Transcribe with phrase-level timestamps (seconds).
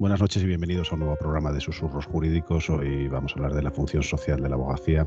[0.00, 2.70] Buenas noches y bienvenidos a un nuevo programa de Susurros Jurídicos.
[2.70, 5.06] Hoy vamos a hablar de la función social de la abogacía,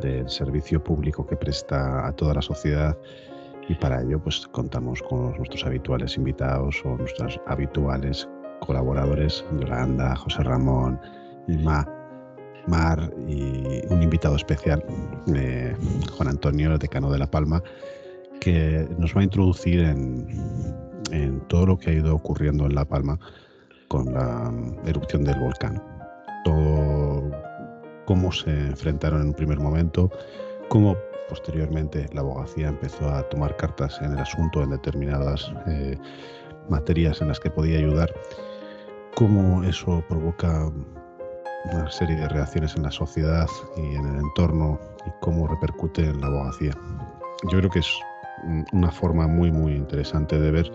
[0.00, 2.96] del servicio público que presta a toda la sociedad
[3.68, 8.26] y para ello pues contamos con nuestros habituales invitados o nuestros habituales
[8.60, 10.98] colaboradores, Yolanda, José Ramón,
[11.62, 11.86] Ma,
[12.66, 14.82] Mar y un invitado especial,
[15.34, 15.76] eh,
[16.16, 17.62] Juan Antonio, decano de La Palma,
[18.40, 20.26] que nos va a introducir en,
[21.10, 23.18] en todo lo que ha ido ocurriendo en La Palma
[23.92, 24.50] con la
[24.86, 25.82] erupción del volcán.
[26.44, 27.30] Todo
[28.06, 30.10] cómo se enfrentaron en un primer momento,
[30.70, 30.96] cómo
[31.28, 35.98] posteriormente la abogacía empezó a tomar cartas en el asunto en determinadas eh,
[36.70, 38.10] materias en las que podía ayudar,
[39.14, 40.72] cómo eso provoca
[41.70, 43.46] una serie de reacciones en la sociedad
[43.76, 46.72] y en el entorno y cómo repercute en la abogacía.
[47.50, 47.92] Yo creo que es
[48.72, 50.72] una forma muy muy interesante de ver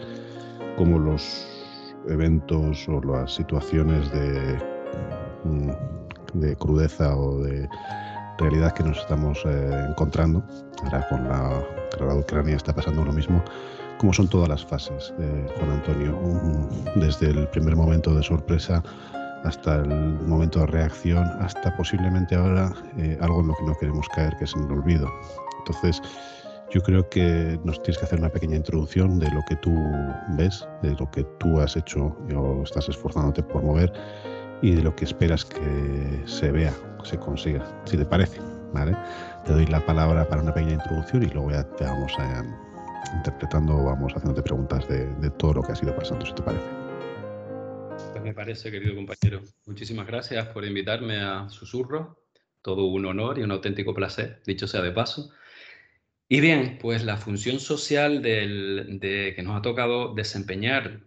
[0.77, 1.56] cómo los
[2.09, 4.59] eventos o las situaciones de,
[5.43, 5.71] mm,
[6.39, 7.67] de crudeza o de
[8.37, 10.43] realidad que nos estamos eh, encontrando.
[10.83, 11.63] Ahora con la
[11.97, 13.43] guerra de Ucrania está pasando lo mismo.
[13.97, 16.15] Como son todas las fases, eh, Juan Antonio,
[16.95, 18.83] desde el primer momento de sorpresa
[19.43, 19.89] hasta el
[20.27, 24.43] momento de reacción, hasta posiblemente ahora eh, algo en lo que no queremos caer, que
[24.45, 25.07] es en el olvido.
[25.59, 26.01] Entonces,
[26.71, 29.73] yo creo que nos tienes que hacer una pequeña introducción de lo que tú
[30.37, 33.91] ves, de lo que tú has hecho o estás esforzándote por mover
[34.61, 38.39] y de lo que esperas que se vea, se consiga, si te parece.
[38.73, 38.95] ¿vale?
[39.45, 42.43] Te doy la palabra para una pequeña introducción y luego ya te vamos a,
[43.15, 46.65] interpretando, vamos haciéndote preguntas de, de todo lo que ha ido pasando, si te parece.
[48.11, 49.41] Pues me parece, querido compañero.
[49.65, 52.23] Muchísimas gracias por invitarme a Susurro.
[52.61, 55.31] Todo un honor y un auténtico placer, dicho sea de paso.
[56.29, 61.01] Y bien, pues la función social de, que nos ha tocado desempeñar,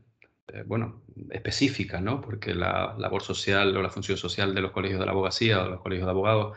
[0.48, 2.20] eh, bueno, específica, ¿no?
[2.22, 5.68] Porque la labor social o la función social de los colegios de la abogacía o
[5.68, 6.56] los colegios de abogados,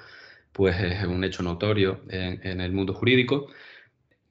[0.53, 3.47] pues es un hecho notorio en, el mundo jurídico.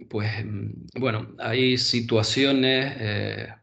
[0.09, 3.55] Pues, mm, bueno, hay situaciones, eh,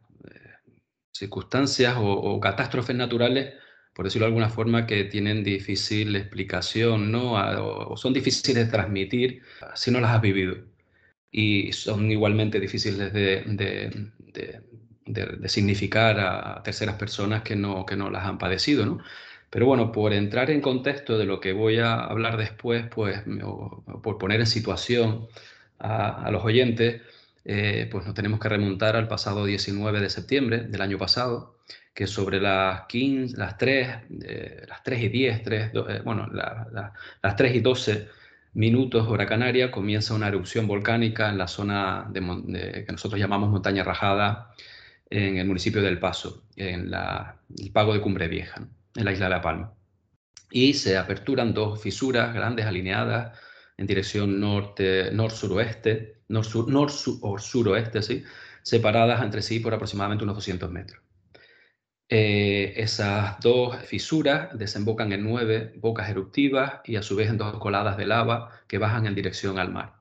[1.12, 3.54] circunstancias o catástrofes naturales
[4.00, 7.34] por decirlo de alguna forma, que tienen difícil explicación, ¿no?
[7.34, 9.42] O son difíciles de transmitir
[9.76, 10.56] si no las has vivido.
[11.30, 14.12] Y son igualmente difíciles de,
[15.50, 19.00] significar a terceras personas que no, que no las han padecido, ¿no?
[19.50, 23.22] Pero bueno, por entrar en contexto de lo que voy a hablar después, pues,
[24.02, 25.28] por poner en situación
[25.78, 27.02] a, los oyentes,
[27.44, 31.60] eh, pues nos tenemos que remontar al pasado 19 de septiembre del año pasado,
[32.00, 33.88] que sobre las 15, las 3,
[34.24, 38.08] eh, las 3 y 10, 3, eh, bueno, las 3 y 12
[38.54, 43.84] minutos hora canaria comienza una erupción volcánica en la zona de, que nosotros llamamos montaña
[43.84, 44.54] rajada
[45.10, 48.66] en el municipio del Paso, en el pago de Cumbre Vieja,
[48.96, 49.74] en la isla de La Palma.
[50.52, 53.38] Y se aperturan dos fisuras grandes alineadas
[53.76, 58.24] en dirección norte, nor-suroeste, nor-sur, nor suroeste, ¿sí?
[58.64, 61.09] separadas entre sí por aproximadamente unos 200 metros.
[62.12, 67.60] Eh, esas dos fisuras desembocan en nueve bocas eruptivas y a su vez en dos
[67.60, 69.94] coladas de lava que bajan en dirección al mar.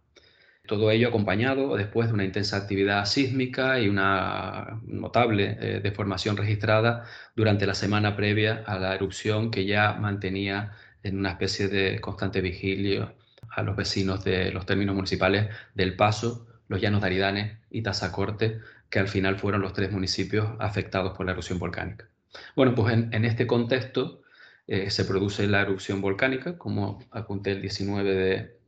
[0.67, 7.05] Todo ello acompañado después de una intensa actividad sísmica y una notable eh, deformación registrada
[7.37, 12.41] durante la semana previa a la erupción que ya mantenía en una especie de constante
[12.41, 13.15] vigilia
[13.51, 18.61] a los vecinos de los términos municipales del Paso, los Llanos de Aridane y Tazacorte,
[18.91, 22.09] que al final fueron los tres municipios afectados por la erupción volcánica.
[22.57, 24.23] Bueno, pues en, este contexto
[24.67, 28.15] eh, se produce la erupción volcánica, como apunté el 19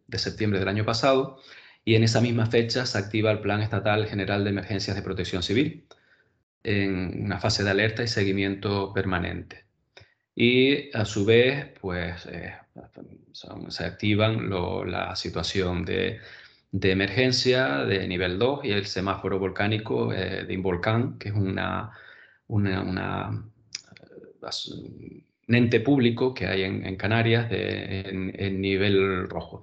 [0.08, 1.38] de, septiembre del año pasado,
[1.84, 5.43] y en esa misma fecha se activa el Plan Estatal General de Emergencias de Protección
[5.43, 5.87] Civil,
[6.62, 9.64] en una fase de alerta y seguimiento permanente.
[10.34, 12.55] Y a su vez, pues eh,
[13.69, 16.20] se activan la situación de
[16.72, 21.90] de emergencia de nivel 2 y el semáforo volcánico eh, de Involcán, que es una,
[22.49, 22.69] un
[25.49, 29.62] ente público que hay en, Canarias en, nivel rojo.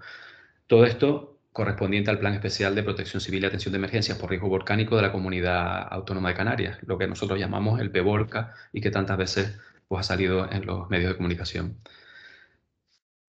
[0.67, 4.49] Todo esto correspondiente al Plan Especial de Protección Civil y Atención de Emergencias por Riesgo
[4.49, 8.91] Volcánico de la Comunidad Autónoma de Canarias, lo que nosotros llamamos el PEVOLCA y que
[8.91, 9.57] tantas veces
[9.87, 11.77] pues, ha salido en los medios de comunicación.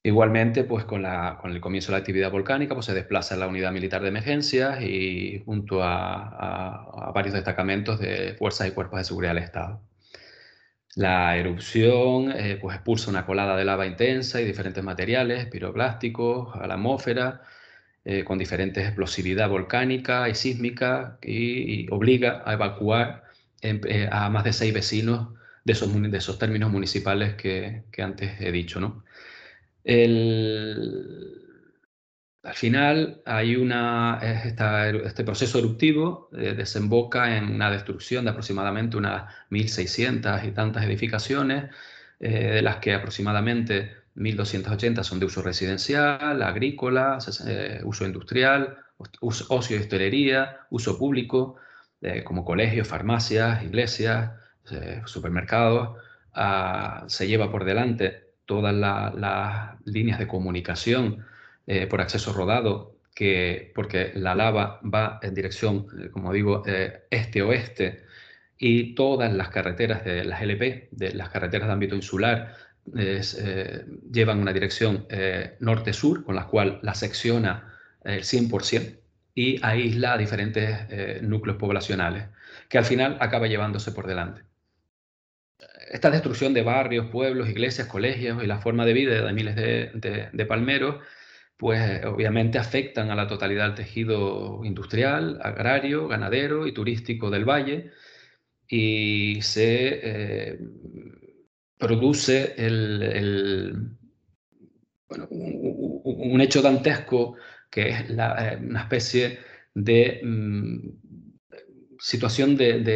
[0.09, 4.01] Igualmente, pues con, el comienzo de la actividad volcánica, pues se desplaza la unidad militar
[4.01, 9.83] de emergencias y junto a, varios destacamentos de fuerzas y cuerpos de seguridad del Estado.
[10.95, 16.67] La erupción eh, pues expulsa una colada de lava intensa y diferentes materiales piroclásticos a
[16.67, 17.43] la atmósfera
[18.07, 23.25] eh, con diferentes explosividad volcánica y sísmica y, obliga a evacuar
[23.61, 25.29] eh, a más de seis vecinos
[25.65, 28.81] de esos, de esos términos municipales que, que antes he dicho.
[28.81, 29.05] ¿no?
[32.43, 39.33] Al final hay una, este proceso eruptivo eh, desemboca en una destrucción de aproximadamente unas
[39.51, 41.71] 1.600 y tantas edificaciones,
[42.21, 48.77] eh, de las que aproximadamente 1.280 son de uso residencial, agrícola, eh, uso industrial,
[49.21, 51.57] ocio y hostelería, uso público,
[52.25, 54.33] como colegios, farmacias, iglesias,
[55.05, 55.99] supermercados.
[56.33, 61.27] Ah, se lleva por delante todas las líneas de comunicación
[61.67, 67.03] eh, por acceso rodado, que, porque la lava va en dirección, eh, como digo, eh,
[67.11, 68.05] este-oeste,
[68.57, 72.57] y todas las carreteras de las LP, de las carreteras de ámbito insular,
[74.11, 75.07] llevan una dirección
[75.61, 78.99] norte-sur, con la cual la secciona el 100%
[79.35, 82.25] y aísla diferentes núcleos poblacionales,
[82.69, 84.48] que al final acaba llevándose por delante
[85.91, 90.47] esta destrucción de barrios, pueblos, iglesias, colegios y la forma de vida de miles de,
[90.47, 90.97] palmeros,
[91.57, 97.91] pues obviamente afectan a la totalidad del tejido industrial, agrario, ganadero y turístico del valle.
[98.69, 100.59] Y se eh,
[101.79, 102.55] produce
[105.31, 107.37] un, hecho dantesco
[107.71, 109.39] que es eh, una especie
[109.75, 110.79] de mm,
[111.99, 112.93] situación de, de,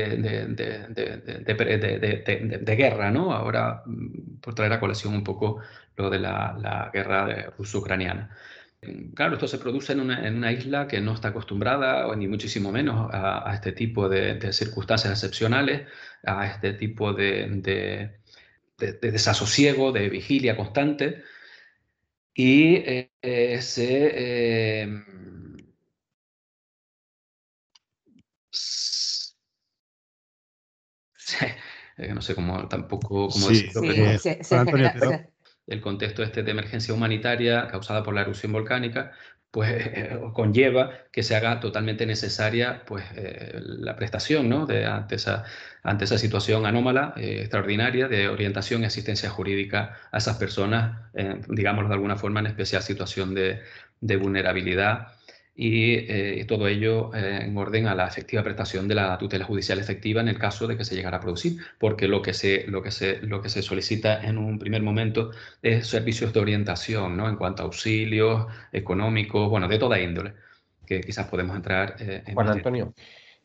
[2.76, 3.32] guerra, ¿no?
[3.32, 5.60] Ahora, mm, por traer a colación un poco
[5.96, 8.36] lo de la, guerra ruso-ucraniana.
[9.14, 13.52] Claro, esto se produce en una, isla que no está acostumbrada, ni muchísimo menos, a,
[13.54, 15.86] este tipo de, circunstancias excepcionales,
[16.24, 18.18] a este tipo de,
[18.78, 21.22] desasosiego, de vigilia constante,
[22.34, 22.76] y
[23.22, 24.10] eh, se...
[24.14, 25.02] Eh,
[32.14, 33.82] no sé cómo tampoco cómo decirlo,
[35.66, 39.12] el contexto este de emergencia humanitaria causada por la erupción volcánica,
[39.52, 44.66] pues eh, conlleva que se haga totalmente necesaria pues, eh, la prestación ¿no?
[44.66, 45.44] de, ante, esa,
[45.82, 50.98] ante esa situación anómala, eh, extraordinaria, de orientación y asistencia jurídica a esas personas,
[51.48, 53.60] digamos de alguna forma, en especial situación de,
[54.00, 55.08] de vulnerabilidad
[55.54, 59.78] y eh, todo ello eh, en orden a la efectiva prestación de la tutela judicial
[59.78, 62.82] efectiva en el caso de que se llegara a producir, porque lo que se, lo
[62.82, 67.28] que se, lo que se solicita en un primer momento es servicios de orientación, ¿no?
[67.28, 70.34] En cuanto a auxilios económicos, bueno, de toda índole,
[70.86, 72.34] que quizás podemos entrar eh, en...
[72.34, 72.94] Juan Antonio,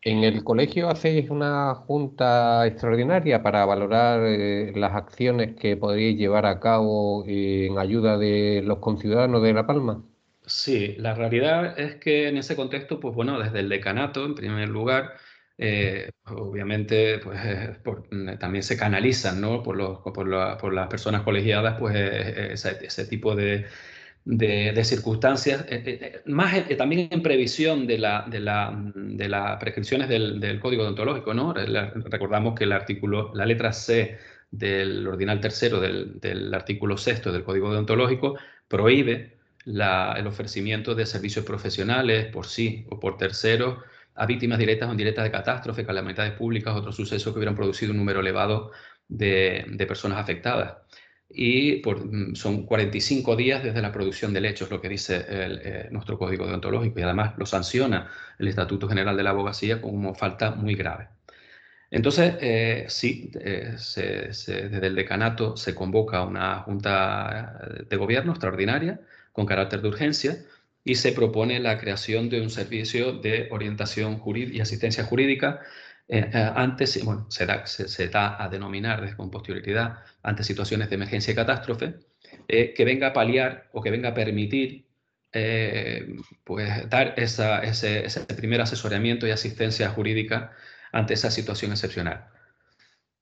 [0.01, 4.21] ¿en el colegio hacéis una junta extraordinaria para valorar
[4.75, 10.03] las acciones que podríais llevar a cabo en ayuda de los conciudadanos de La Palma?
[10.47, 14.69] Sí, la realidad es que en ese contexto, pues bueno, desde el decanato, en primer
[14.69, 15.15] lugar,
[15.57, 17.37] eh, obviamente, pues
[18.11, 19.61] mm, también se canalizan, ¿no?
[19.61, 23.65] Por, los, por, las personas colegiadas, pues eh, ese, tipo de,
[24.85, 31.53] circunstancias, eh, más también en previsión de, la, de, las prescripciones del, código deontológico, ¿no?
[31.53, 34.17] recordamos que el artículo, la letra C
[34.49, 38.37] del ordinal tercero del, del artículo sexto del código deontológico
[38.69, 39.36] prohíbe
[39.67, 43.79] el ofrecimiento de servicios profesionales por sí o por terceros
[44.15, 47.97] a víctimas directas o indirectas de catástrofe, calamidades públicas, otros sucesos que hubieran producido un
[47.97, 48.71] número elevado
[49.07, 50.77] de, personas afectadas.
[51.29, 55.87] Y mm, son 45 días desde la producción del hecho, es lo que dice eh,
[55.91, 58.09] nuestro código deontológico, y además lo sanciona
[58.39, 61.09] el Estatuto General de la Abogacía como falta muy grave.
[61.91, 68.99] Entonces, eh, sí, eh, desde el decanato se convoca una junta de gobierno extraordinaria
[69.37, 70.43] con carácter de urgencia
[70.83, 75.61] y se propone la creación de un servicio de orientación y asistencia jurídica
[76.07, 77.45] eh, eh, antes, bueno, se
[78.07, 81.99] da, a denominar con posterioridad ante situaciones de emergencia y catástrofe,
[82.47, 84.87] eh, que venga a paliar o que venga a permitir
[86.43, 90.51] pues, dar ese, ese primer asesoramiento y asistencia jurídica
[90.91, 92.25] ante esa situación excepcional.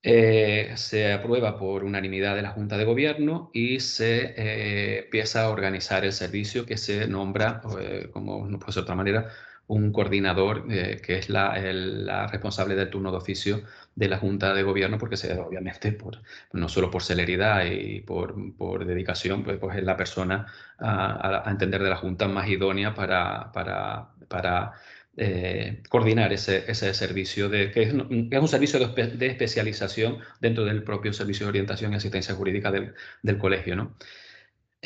[0.08, 5.50] Eh, se aprueba por unanimidad de la Junta de Gobierno y se eh, empieza a
[5.50, 9.30] organizar el servicio que se nombra, eh, como no puede ser de otra manera,
[9.66, 13.64] un coordinador que es la, responsable del turno de oficio
[13.96, 16.22] de la Junta de Gobierno, porque se, obviamente por,
[16.54, 20.46] no solo por celeridad y por, por dedicación, pues, pues, es la persona
[20.78, 24.74] a, entender de la Junta más idónea para, para, para
[25.18, 31.14] eh, coordinar ese, ese, servicio, de, que, es, un servicio de, especialización dentro del propio
[31.14, 32.94] servicio de orientación y asistencia jurídica del,
[33.24, 33.76] del colegio.
[33.76, 33.96] ¿no?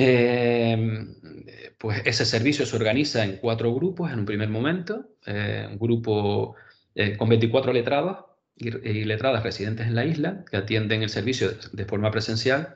[0.02, 1.16] Em,
[1.78, 6.56] pues ese servicio se organiza en cuatro grupos en un primer momento, eh, un grupo
[6.96, 8.72] eh, con 24 letrados y,
[9.04, 12.76] letradas residentes en la isla que atienden el servicio de forma presencial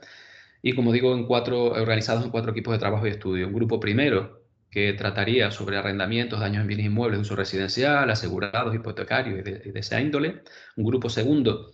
[0.62, 3.48] y como digo, en cuatro, organizados en cuatro equipos de trabajo y estudio.
[3.48, 4.43] Un grupo primero
[4.74, 9.80] que trataría sobre arrendamientos, daños en bienes inmuebles uso residencial, asegurados, hipotecarios y de, de
[9.80, 10.42] esa índole.
[10.76, 11.74] Un grupo segundo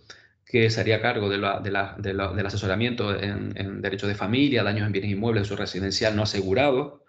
[0.49, 5.47] que se haría cargo de del asesoramiento en, derechos de familia, daños en bienes inmuebles,
[5.47, 7.05] su residencial no asegurado.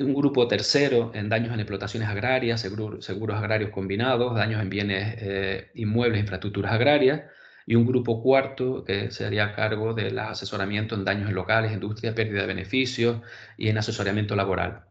[0.00, 5.70] Un grupo tercero en daños en explotaciones agrarias, seguros, agrarios combinados, daños en bienes eh,
[5.74, 7.20] inmuebles, infraestructuras agrarias.
[7.66, 12.14] Y un grupo cuarto que se haría cargo del asesoramiento en daños en locales, industria,
[12.14, 13.20] pérdida de beneficios
[13.56, 14.84] y en asesoramiento laboral.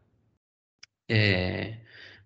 [1.08, 1.82] Eh,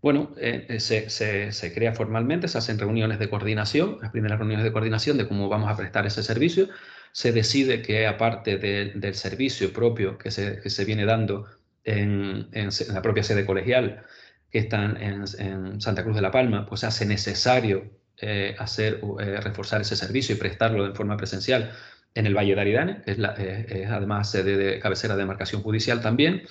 [0.06, 4.72] bueno, eh, eh, se, crea formalmente, se hacen reuniones de coordinación, las primeras reuniones de
[4.72, 6.68] coordinación de cómo vamos a prestar ese servicio.
[7.12, 11.46] Se decide que aparte del servicio propio que se, viene dando
[11.84, 12.50] en,
[12.92, 14.04] la propia sede colegial,
[14.50, 19.00] que está en, Santa Cruz de la Palma, pues se hace necesario eh, hacer,
[19.42, 21.72] reforzar ese servicio y prestarlo de forma presencial
[22.14, 26.00] en el Valle de Aridane, que es, es además sede de cabecera de demarcación judicial
[26.00, 26.42] también.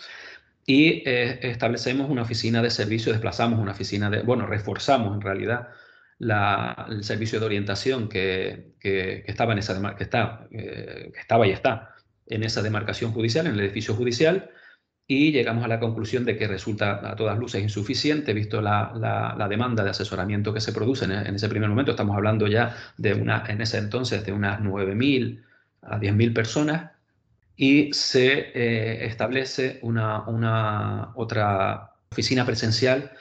[0.65, 5.69] Y eh, establecemos una oficina de servicio, desplazamos una oficina de, bueno, reforzamos en realidad
[6.19, 8.73] el servicio de orientación que,
[9.27, 11.95] estaba en esa que, está, eh, que estaba y está
[12.25, 14.49] en esa demarcación judicial, en el edificio judicial,
[15.07, 19.83] y llegamos a la conclusión de que resulta a todas luces insuficiente, visto la, demanda
[19.83, 21.91] de asesoramiento que se produce en, en, ese primer momento.
[21.91, 25.43] Estamos hablando ya de una, en ese entonces de unas 9.000
[25.83, 26.91] a 10.000 personas
[27.55, 33.11] y se eh, establece una, una, otra oficina presencial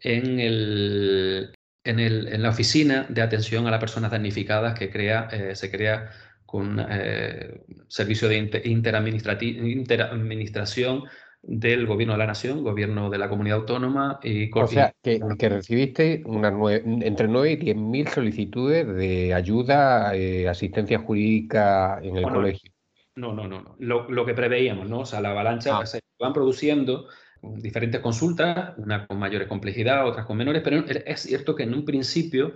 [0.00, 5.28] en, el, en, el, en, la oficina de atención a las personas damnificadas que crea,
[5.30, 6.10] eh, se crea
[6.44, 11.04] con eh, servicio de interadministración
[11.46, 14.50] del Gobierno de la Nación, Gobierno de la Comunidad Autónoma y...
[14.56, 20.12] O sea, que, que recibiste unas entre 9 y 10 mil solicitudes de ayuda,
[20.48, 22.72] asistencia jurídica en el colegio.
[23.16, 25.00] No, no, no, Lo, que preveíamos, ¿no?
[25.00, 25.86] O sea, la avalancha ah.
[25.86, 27.06] se van produciendo
[27.42, 31.84] diferentes consultas, unas con mayores complejidad, otras con menores, pero es cierto que en un
[31.84, 32.54] principio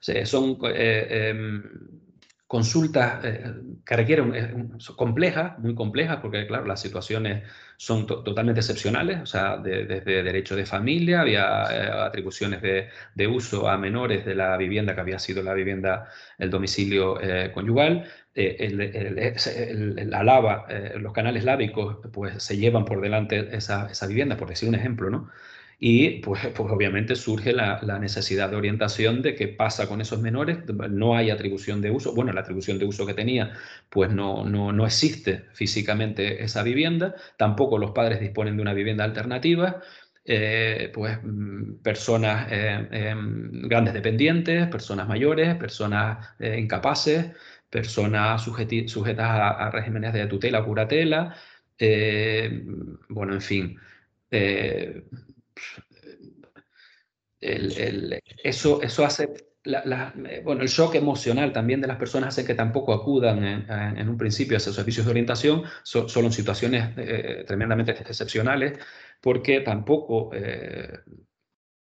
[0.00, 1.62] son eh, em,
[2.48, 3.44] consultas eh,
[3.84, 7.44] que requieren eh, complejas, muy complejas, porque claro, las situaciones
[7.76, 13.76] son totalmente excepcionales, o sea, desde derecho de familia, había eh, atribuciones de, uso a
[13.76, 17.18] menores de la vivienda que había sido la vivienda, el domicilio
[17.52, 24.48] conyugal, la lava, los canales lábicos, pues se llevan por delante esa, esa vivienda, por
[24.48, 25.30] decir un ejemplo, ¿no?
[25.80, 30.58] Y pues, pues obviamente surge la, necesidad de orientación de qué pasa con esos menores.
[30.90, 32.14] No hay atribución de uso.
[32.14, 33.52] Bueno, la atribución de uso que tenía,
[33.88, 37.14] pues no, no, no existe físicamente esa vivienda.
[37.36, 39.80] Tampoco los padres disponen de una vivienda alternativa.
[40.24, 47.26] Eh, pues mm, personas eh, em, grandes dependientes, personas mayores, personas eh, incapaces,
[47.70, 51.34] personas sujetas a, a, regímenes de tutela o curatela.
[53.08, 53.78] bueno, en fin
[57.40, 59.28] el, eso, eso hace,
[60.44, 64.56] bueno, el shock emocional también de las personas hace que tampoco acudan en, un principio
[64.56, 68.78] a esos servicios de orientación, solo en situaciones eh, tremendamente excepcionales,
[69.20, 71.00] porque tampoco eh,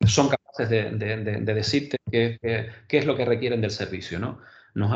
[0.07, 0.91] son capaces de,
[1.55, 2.39] decirte qué,
[2.89, 4.19] es lo que requieren del servicio.
[4.19, 4.41] ¿no?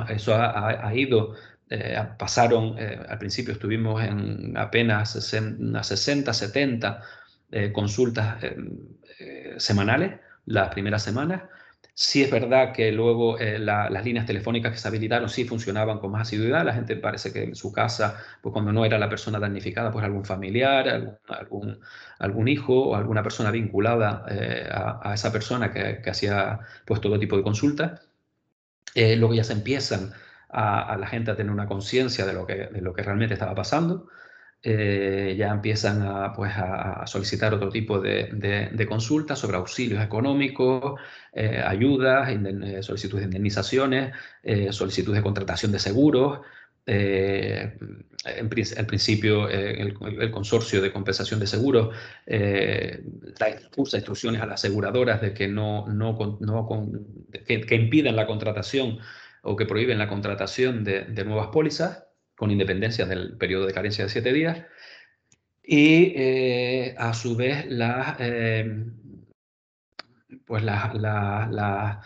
[0.09, 1.35] eso ha, ido
[1.69, 7.03] eh, pasaron, al principio estuvimos en apenas 60, 70
[7.73, 8.37] consultas
[9.59, 11.43] semanales las primeras semanas.
[11.99, 16.13] Sí es verdad que luego eh, las líneas telefónicas que se habilitaron sí funcionaban con
[16.13, 16.63] más asiduidad.
[16.65, 20.05] La gente parece que en su casa, pues cuando no era la persona damnificada, pues
[20.05, 20.89] algún familiar,
[21.29, 21.81] algún,
[22.19, 27.37] algún, hijo o alguna persona vinculada eh, a, esa persona que, hacía pues todo tipo
[27.37, 28.03] de consultas.
[28.95, 30.13] Eh, luego ya se empiezan
[30.51, 34.09] a, la gente a tener una conciencia de, que, de lo que realmente estaba pasando.
[34.63, 41.01] Eh, ya empiezan a, pues, a, solicitar otro tipo de, consultas sobre auxilios económicos,
[41.33, 44.13] eh, ayudas, eh, solicitudes de indemnizaciones,
[44.71, 46.41] solicitudes de contratación de seguros.
[46.85, 49.95] En, principio, el,
[50.33, 51.95] consorcio de compensación de seguros
[53.77, 56.19] usa instrucciones a las aseguradoras de que no, no,
[57.47, 58.99] que, impidan la contratación
[59.43, 62.07] o que prohíben la contratación de, de nuevas pólizas
[62.37, 64.65] con independencia del periodo de carencia de siete días.
[65.63, 66.15] Y
[66.97, 68.17] a su vez las
[70.47, 72.03] pues las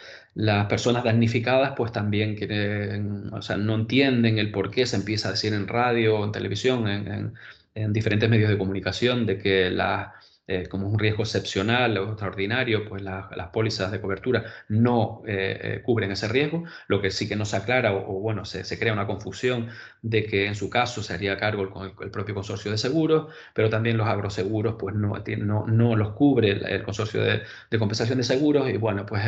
[0.67, 5.33] personas damnificadas pues también quieren, o sea, no entienden el por qué se empieza a
[5.33, 7.35] decir en radio, en televisión, en,
[7.75, 10.09] en diferentes medios de comunicación de que las
[10.47, 15.83] eh, como un riesgo excepcional o extraordinario, pues las pólizas de cobertura no eh, eh,
[15.85, 19.69] cubren ese riesgo, lo que sí que nos aclara o, bueno, se, crea una confusión
[20.03, 23.71] de que en su caso se haría cargo el, el propio consorcio de seguros, pero
[23.71, 27.43] también los agroseguros pues no, no, no los cubre el, consorcio de,
[27.79, 29.23] compensación de seguros y bueno, pues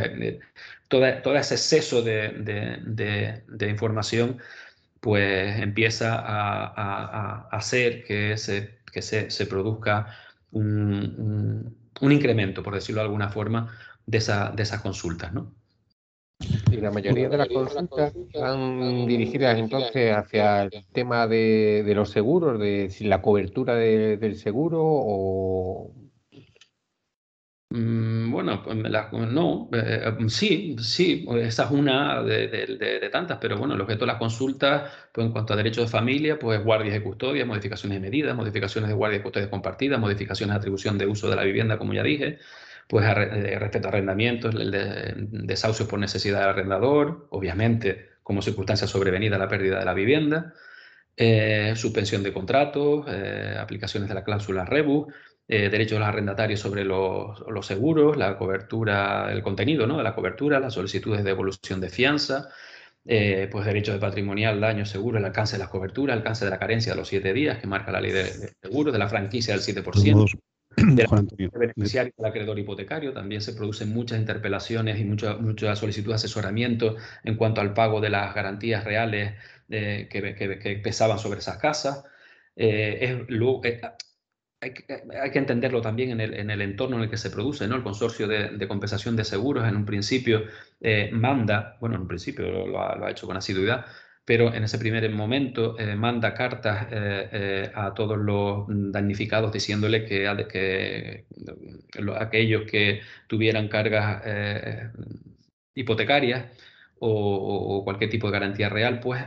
[0.89, 2.31] todo ese exceso de,
[2.85, 4.39] de, información
[5.01, 10.09] pues empieza a, hacer que se, que se, se produzca
[10.53, 13.71] un, incremento, por decirlo de alguna forma,
[14.07, 15.55] de, esa, de esas consultas, ¿no?
[16.71, 22.59] Y la mayoría de las consultas están dirigidas entonces hacia el tema de, los seguros,
[22.59, 25.93] de si la cobertura del seguro o,
[27.75, 33.81] bueno, pues no, eh, eh, sí, sí, esa es una de, tantas, pero bueno, el
[33.81, 37.47] objeto de las consultas, pues en cuanto a derechos de familia, pues guardias de custodia,
[37.47, 41.37] modificaciones de medidas, modificaciones de guardia de custodia compartida, modificaciones de atribución de uso de
[41.37, 42.39] la vivienda, como ya dije,
[42.89, 49.49] pues eh, respecto a arrendamientos, desahucios por necesidad del arrendador, obviamente como circunstancia sobrevenida la
[49.49, 50.53] pérdida de la vivienda,
[51.75, 53.07] suspensión de contratos,
[53.59, 55.13] aplicaciones de la cláusula REBU,
[55.55, 59.99] eh, derechos de los arrendatarios sobre los, seguros, la cobertura, el contenido ¿no?
[59.99, 62.49] de la cobertura, las solicitudes de devolución de fianza,
[63.05, 66.53] eh, pues derechos de patrimonial, daño seguro, el alcance de las coberturas, el alcance de
[66.53, 69.53] la carencia de los siete días que marca la ley de, seguros, de la franquicia
[69.53, 70.41] del 7%.
[70.75, 76.13] De la beneficiario del acreedor hipotecario, también se producen muchas interpelaciones y muchas mucha solicitud
[76.13, 79.35] de asesoramiento en cuanto al pago de las garantías reales
[79.69, 82.05] eh, que, pesaban sobre esas casas.
[82.57, 83.29] es,
[84.63, 84.73] hay
[85.33, 87.75] que, entenderlo también en el, en el, entorno en el que se produce, ¿no?
[87.75, 90.45] El consorcio de, compensación de seguros en un principio
[90.81, 93.87] eh, manda, bueno, en un principio lo, ha, hecho con asiduidad,
[94.25, 100.33] pero en ese primer momento eh, manda cartas eh, a todos los damnificados diciéndole que,
[100.49, 101.27] que
[102.21, 104.23] aquellos que tuvieran cargas
[105.75, 106.47] hipotecarias
[107.01, 109.25] o, cualquier tipo de garantía real, pues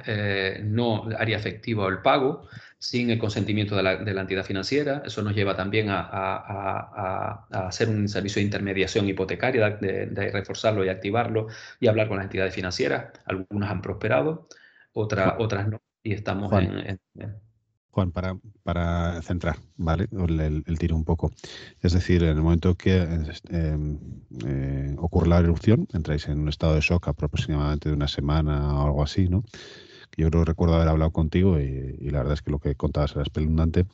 [0.63, 2.48] no haría efectivo el pago
[2.89, 5.02] sin el consentimiento de la, entidad financiera.
[5.04, 11.48] Eso nos lleva también a, hacer un servicio de intermediación hipotecaria, de, reforzarlo y activarlo
[11.80, 13.12] y hablar con las entidades financieras.
[13.26, 14.48] Algunas han prosperado,
[14.93, 15.82] otras, otras no.
[16.04, 17.00] Y estamos en,
[17.89, 20.08] Juan, para, para centrar, ¿vale?
[20.12, 21.32] El, tiro un poco.
[21.82, 22.98] Es decir, en el momento que
[23.50, 23.98] em,
[24.45, 28.86] eh, ocurre la erupción, entráis en un estado de shock aproximadamente de una semana o
[28.86, 29.43] algo así, ¿no?
[30.17, 33.23] Yo creo recuerdo haber hablado contigo y, la verdad es que lo que contabas era
[33.23, 33.86] espeluznante.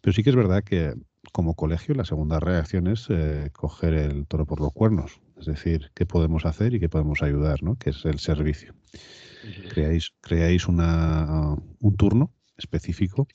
[0.00, 0.94] Pero sí que es verdad que
[1.32, 5.20] como colegio la segunda reacción es eh, coger el toro por los cuernos.
[5.38, 7.76] Es decir, qué podemos hacer y qué podemos ayudar, ¿no?
[7.76, 8.74] Que es el servicio.
[9.70, 13.28] creáis, creáis una, un turno específico.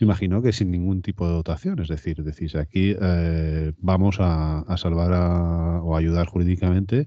[0.00, 5.12] Imagino que sin ningún tipo de dotación, es decir, decís aquí eh, vamos a, salvar
[5.82, 7.06] o ayudar jurídicamente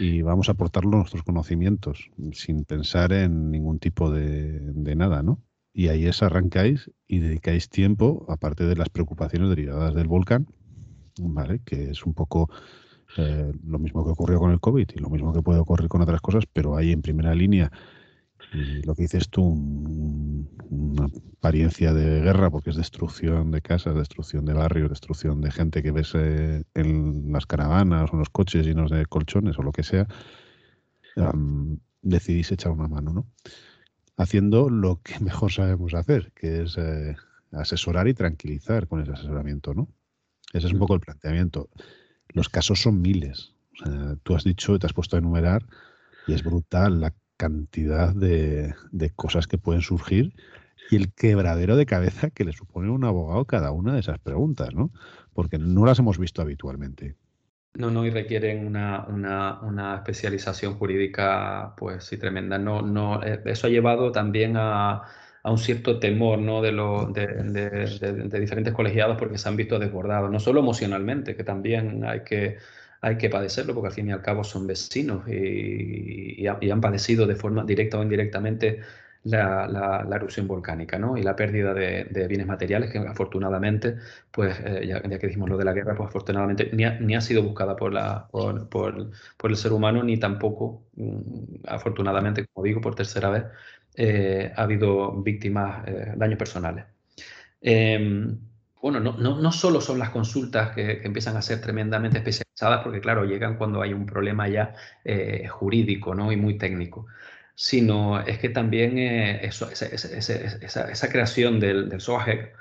[0.00, 5.42] y vamos a aportar nuestros conocimientos sin pensar en ningún tipo de, nada, ¿no?
[5.74, 10.46] Y ahí es arrancáis y dedicáis tiempo, aparte de las preocupaciones derivadas del volcán,
[11.20, 11.60] ¿vale?
[11.66, 12.48] Que es un poco
[13.18, 16.00] eh, lo mismo que ocurrió con el COVID y lo mismo que puede ocurrir con
[16.00, 17.70] otras cosas, pero ahí en primera línea
[18.52, 21.06] lo que dices tú, una
[21.38, 25.92] apariencia de guerra, porque es destrucción de casas, destrucción de barrios, destrucción de gente que
[25.92, 29.82] ves eh, en las caravanas o en los coches llenos de colchones o lo que
[29.82, 30.06] sea,
[32.02, 33.26] decidís echar una mano, ¿no?
[34.16, 37.16] Haciendo lo que mejor sabemos hacer, que es eh,
[37.52, 39.88] asesorar y tranquilizar con ese asesoramiento, ¿no?
[40.52, 41.68] Ese es un poco el planteamiento.
[42.28, 43.54] Los casos son miles.
[44.24, 45.64] tú has dicho, te has puesto a enumerar
[46.26, 48.74] y es brutal la cantidad de,
[49.16, 50.34] cosas que pueden surgir
[50.90, 54.74] y el quebradero de cabeza que le supone un abogado cada una de esas preguntas,
[54.74, 54.90] ¿no?
[55.32, 57.16] Porque no las hemos visto habitualmente.
[57.72, 62.58] No, no, y requieren una, una, especialización jurídica, pues sí, tremenda.
[62.58, 65.02] No, no, eh, eso ha llevado también a,
[65.44, 66.60] un cierto temor ¿no?
[66.60, 72.04] de, lo, de, diferentes colegiados porque se han visto desbordados, no solo emocionalmente, que también
[72.04, 72.58] hay que,
[73.00, 77.34] hay que padecerlo porque al fin y al cabo son vecinos y, han padecido de
[77.36, 78.80] forma directa o indirectamente
[79.24, 81.16] la, erupción volcánica ¿no?
[81.16, 83.96] y la pérdida de, bienes materiales que afortunadamente,
[84.30, 87.76] pues eh, ya, que dijimos lo de la guerra, pues afortunadamente ni ha, sido buscada
[87.76, 87.94] por,
[89.44, 93.44] el ser humano ni tampoco, mm, afortunadamente, como digo por tercera vez,
[93.96, 96.86] eh, ha habido víctimas, eh, daños personales.
[98.82, 103.00] Bueno, no, no, no, solo son las consultas que, empiezan a ser tremendamente especializadas, porque
[103.00, 104.74] claro, llegan cuando hay un problema ya
[105.50, 106.32] jurídico ¿no?
[106.32, 107.06] y muy técnico,
[107.54, 112.54] sino es que también eh, esa, creación del, del SOAGEC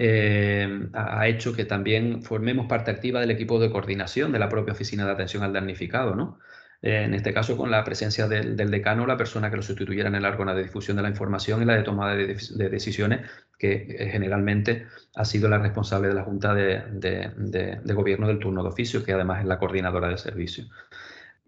[0.00, 4.72] eh, ha hecho que también formemos parte activa del equipo de coordinación de la propia
[4.72, 6.38] Oficina de Atención al Damnificado, ¿no?
[6.80, 10.14] Eh, en este caso, con la presencia del, decano, la persona que lo sustituyera en
[10.14, 12.36] el órgano de difusión de la información y la de toma de,
[12.68, 14.86] decisiones, que generalmente
[15.16, 19.12] ha sido la responsable de la Junta de, de, Gobierno del turno de oficio, que
[19.12, 20.66] además es la coordinadora de servicio.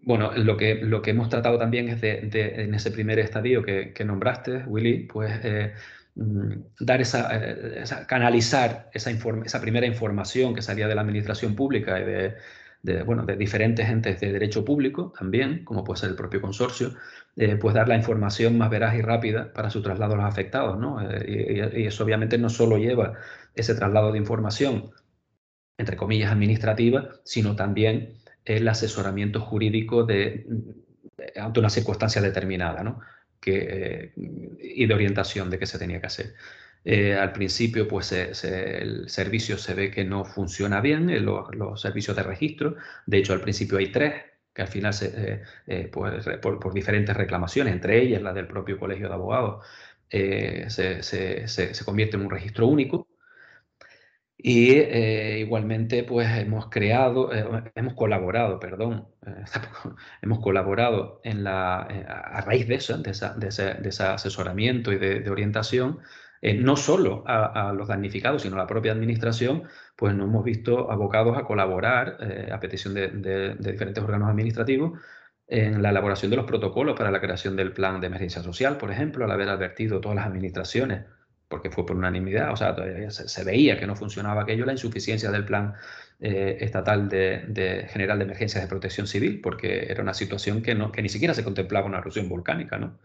[0.03, 3.93] Bueno, lo que, lo que hemos tratado también es de, en ese primer estadio que,
[4.03, 5.73] nombraste, Willy, pues eh,
[6.15, 11.99] mm, dar eh, esa, canalizar esa, esa primera información que salía de la administración pública
[11.99, 12.35] y de,
[13.05, 16.93] bueno, de diferentes entes de derecho público también, como puede ser el propio consorcio,
[17.35, 20.79] eh, pues dar la información más veraz y rápida para su traslado a los afectados,
[20.79, 20.99] ¿no?
[21.25, 23.13] y, y, eso obviamente no solo lleva
[23.55, 24.91] ese traslado de información,
[25.77, 28.15] entre comillas, administrativa, sino también
[28.45, 30.47] el asesoramiento jurídico de,
[31.35, 32.99] ante una circunstancia determinada ¿no?
[33.39, 36.33] que, y de orientación de qué se tenía que hacer.
[36.83, 42.15] Eh, al principio, pues el servicio se ve que no funciona bien, eh, los, servicios
[42.15, 42.75] de registro.
[43.05, 47.73] De hecho, al principio hay tres, que al final, se, eh, pues, por, diferentes reclamaciones,
[47.73, 49.65] entre ellas la del propio Colegio de Abogados,
[50.09, 53.07] se, se, convierte en un registro único.
[54.43, 59.43] Y eh, igualmente, pues hemos creado, eh, hemos colaborado, perdón, eh,
[60.23, 65.29] hemos colaborado en la, a raíz de eso, de, esa, de, ese, asesoramiento y de,
[65.29, 65.99] orientación,
[66.41, 69.63] no solo a, los damnificados, sino a la propia administración,
[69.95, 72.17] pues nos hemos visto abocados a colaborar
[72.51, 74.99] a petición de, diferentes órganos administrativos
[75.47, 78.91] en la elaboración de los protocolos para la creación del plan de emergencia social, por
[78.91, 81.05] ejemplo, al haber advertido todas las administraciones
[81.51, 82.75] porque fue por unanimidad, o sea,
[83.11, 85.75] se, veía que no funcionaba aquello, la insuficiencia del plan
[86.19, 90.91] eh, estatal de, general de emergencias de protección civil, porque era una situación que, no,
[90.91, 92.97] que ni siquiera se contemplaba una erupción volcánica, ¿no?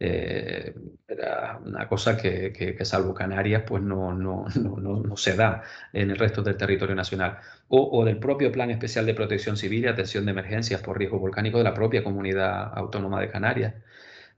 [0.00, 0.74] Eh,
[1.08, 6.18] era una cosa que, que, salvo Canarias, pues no, no, no, se da en el
[6.18, 7.38] resto del territorio nacional.
[7.68, 11.18] O, o, del propio Plan Especial de Protección Civil y Atención de Emergencias por Riesgo
[11.18, 13.74] Volcánico de la propia Comunidad Autónoma de Canarias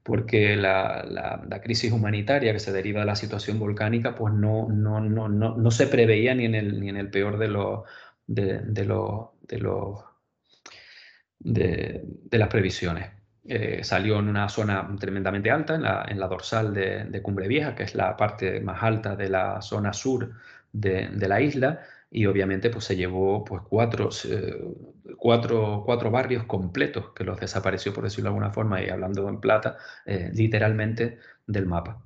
[0.03, 5.29] porque la, crisis humanitaria que se deriva de la situación volcánica pues no, no, no,
[5.29, 7.85] no, se preveía ni en el, ni en el peor de los
[8.27, 8.85] de, de,
[11.38, 13.11] de, de, las previsiones.
[13.44, 17.74] Eh, salió en una zona tremendamente alta, en la, en la dorsal de, Cumbre Vieja,
[17.74, 20.33] que es la parte más alta de la zona sur
[20.72, 24.62] de, la isla, y obviamente pues se llevó pues cuatro, eh,
[25.16, 29.40] cuatro, cuatro, barrios completos que los desapareció, por decirlo de alguna forma, y hablando en
[29.40, 32.03] plata, eh, literalmente del mapa.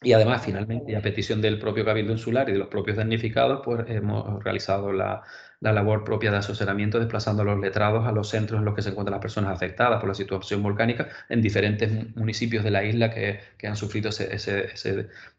[0.00, 3.84] Y además, finalmente, a petición del propio Cabildo Insular y de los propios damnificados, pues
[3.88, 5.24] hemos realizado la,
[5.60, 8.82] la labor propia de asesoramiento, desplazando a los letrados a los centros en los que
[8.82, 13.10] se encuentran las personas afectadas por la situación volcánica en diferentes municipios de la isla
[13.12, 14.70] que, que han sufrido ese, ese,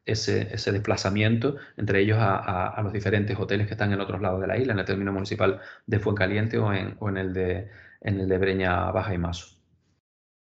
[0.06, 4.42] ese, ese, desplazamiento, entre ellos a, a, los diferentes hoteles que están en otros lados
[4.42, 7.70] de la isla, en el término municipal de Fuencaliente o en, o en, el, de,
[8.02, 9.59] en el de Breña Baja y Maso.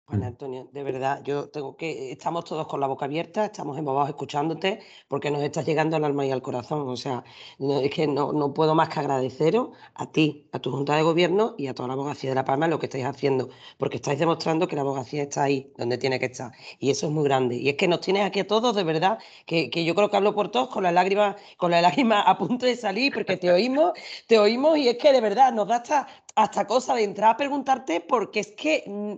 [0.09, 4.09] Juan Antonio, de verdad, yo tengo que, estamos todos con la boca abierta, estamos embobados
[4.11, 6.89] escuchándote, porque nos estás llegando al alma y al corazón.
[6.89, 7.25] O sea,
[7.59, 11.57] es que no, no, puedo más que agradeceros a ti, a tu Junta de Gobierno
[11.59, 14.69] y a toda la abogacía de La Palma lo que estáis haciendo, porque estáis demostrando
[14.69, 16.53] que la abogacía está ahí, donde tiene que estar.
[16.79, 17.57] Y eso es muy grande.
[17.57, 20.19] Y es que nos tienes aquí a todos, de verdad, que, que yo creo que
[20.19, 23.51] hablo por todos con la lágrima, con la lágrima a punto de salir, porque te
[23.51, 23.91] oímos,
[24.29, 27.37] te oímos, y es que de verdad nos da hasta, hasta cosa de entrar a
[27.37, 29.15] preguntarte, porque es que mm,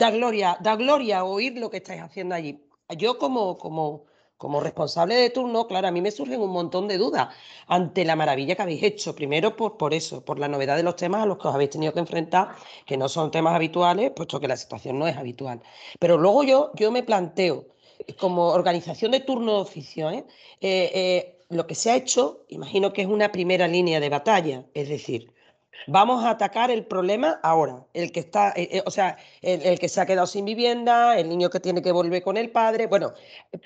[0.00, 2.52] da gloria, da gloria oír lo que estáis haciendo allí.
[2.98, 4.04] Yo como, como,
[4.36, 7.28] como responsable de turno, claro, a mí me surgen un montón de dudas
[7.66, 9.14] ante la maravilla que habéis hecho.
[9.14, 11.70] Primero por, por eso, por la novedad de los temas a los que os habéis
[11.70, 12.54] tenido que enfrentar,
[12.84, 15.62] que no son temas habituales, puesto que la situación no es habitual.
[15.98, 17.66] Pero luego yo, yo me planteo,
[18.18, 20.24] como organización de turno de oficio, ¿eh?
[20.60, 24.66] Eh, eh, lo que se ha hecho, imagino que es una primera línea de batalla,
[24.74, 25.32] es decir,
[25.86, 29.88] Vamos a atacar el problema ahora, el que está, eh, eh, o sea, el, que
[29.88, 33.12] se ha quedado sin vivienda, el niño que tiene que volver con el padre, bueno,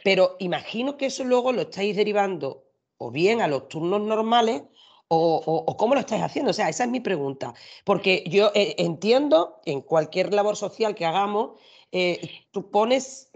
[0.05, 2.65] pero imagino que eso luego lo estáis derivando
[2.97, 4.63] o bien a los turnos normales
[5.09, 6.51] o, cómo lo estáis haciendo.
[6.51, 11.07] O sea, esa es mi pregunta, porque yo eh, entiendo en cualquier labor social que
[11.07, 11.53] hagamos,
[12.51, 13.31] tú pones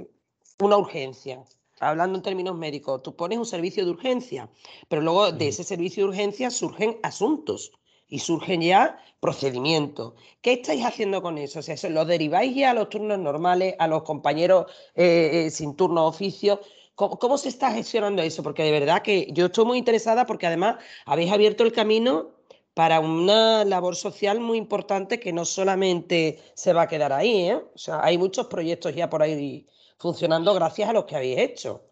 [0.60, 1.42] una urgencia,
[1.80, 4.50] hablando en términos médicos, tú pones un servicio de urgencia,
[4.88, 7.72] pero luego de ese servicio de urgencia surgen asuntos
[8.12, 10.12] y surgen ya procedimientos.
[10.42, 11.60] ¿Qué estáis haciendo con eso?
[11.60, 15.74] O sea, ¿Lo deriváis ya a los turnos normales, a los compañeros eh, eh, sin
[15.76, 16.60] turno oficio?
[16.94, 18.42] ¿Cómo, se está gestionando eso?
[18.42, 22.32] Porque de verdad que yo estoy muy interesada porque además habéis abierto el camino
[22.74, 27.54] para una labor social muy importante que no solamente se va a quedar ahí, ¿eh?
[27.54, 29.66] O sea, hay muchos proyectos ya por ahí
[29.98, 31.82] funcionando gracias a los que habéis hecho.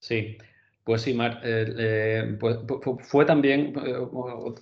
[0.00, 0.36] Sí,
[0.84, 2.58] pues sí, Mar, eh, eh, pues,
[3.00, 3.94] fue también eh,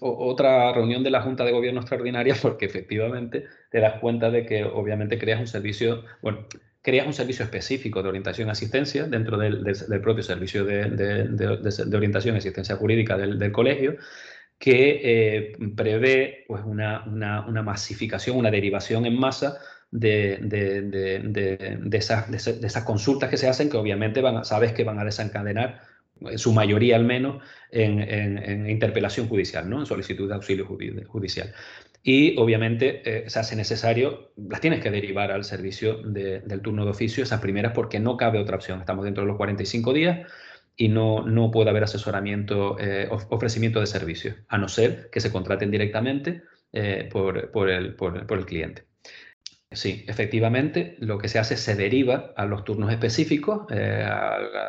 [0.00, 4.64] otra reunión de la Junta de Gobierno Extraordinaria porque efectivamente te das cuenta de que
[4.64, 6.46] obviamente creas un servicio, bueno,
[6.82, 9.64] creas un servicio específico de orientación y asistencia dentro del,
[10.02, 13.96] propio servicio de, orientación y asistencia jurídica del, colegio
[14.58, 19.58] que prevé pues, una, una, masificación, una derivación en masa
[19.90, 25.04] de, de, esas, de, esas, consultas que se hacen, que obviamente sabes que van a
[25.04, 25.80] desencadenar,
[26.22, 29.80] en su mayoría al menos, en, en, interpelación judicial, ¿no?
[29.80, 31.52] en solicitud de auxilio judicial.
[32.02, 36.92] Y obviamente eh, se hace necesario, las tienes que derivar al servicio del turno de
[36.92, 38.80] oficio, esas primeras, porque no cabe otra opción.
[38.80, 40.26] Estamos dentro de los 45 días
[40.76, 45.30] y no, no puede haber asesoramiento, eh, ofrecimiento de servicios, a no ser que se
[45.30, 48.89] contraten directamente eh, por, por, el, por, por el cliente.
[49.72, 54.04] Sí, efectivamente, lo que se hace se deriva a los turnos específicos, eh,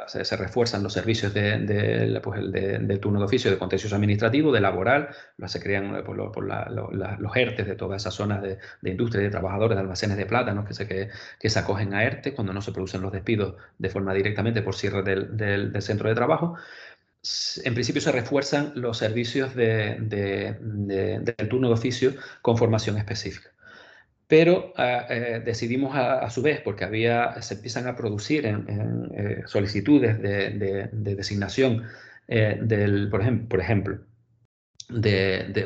[0.06, 5.10] se, refuerzan los servicios pues, del turno de oficio de contencioso administrativo, de laboral,
[5.48, 10.18] se crean eh, los ERTES de todas esas zonas de, industria, de trabajadores, de almacenes
[10.18, 13.56] de plátanos que se, que, se acogen a ERTE cuando no se producen los despidos
[13.80, 16.58] de forma directamente por cierre del, centro de trabajo.
[17.64, 20.08] En principio se refuerzan los servicios del
[21.50, 23.52] turno de oficio con formación específica
[24.32, 30.22] pero ah, eh, decidimos a, su vez, porque había, se empiezan a producir eh, solicitudes
[30.22, 31.84] de, designación
[32.30, 34.00] eh, del, por ejemplo,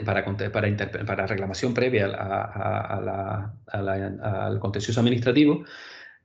[0.03, 0.25] para,
[1.05, 2.07] para, reclamación previa
[3.67, 5.63] al contencioso administrativo,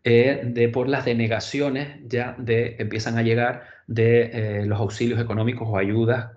[0.03, 6.31] de por las denegaciones ya de, empiezan a llegar de los auxilios económicos o ayudas,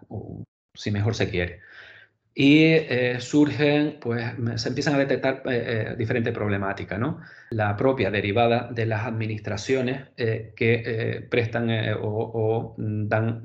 [0.74, 1.62] si mejor se quiere
[2.36, 7.20] y eh, surgen, pues se empiezan a detectar eh, eh, diferentes problemáticas, ¿no?
[7.52, 11.70] La propia derivada de las administraciones que prestan
[12.02, 13.44] o, dan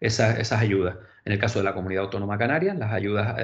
[0.00, 0.96] esas ayudas.
[1.26, 3.34] En el caso de la Comunidad Autónoma Canaria, las ayudas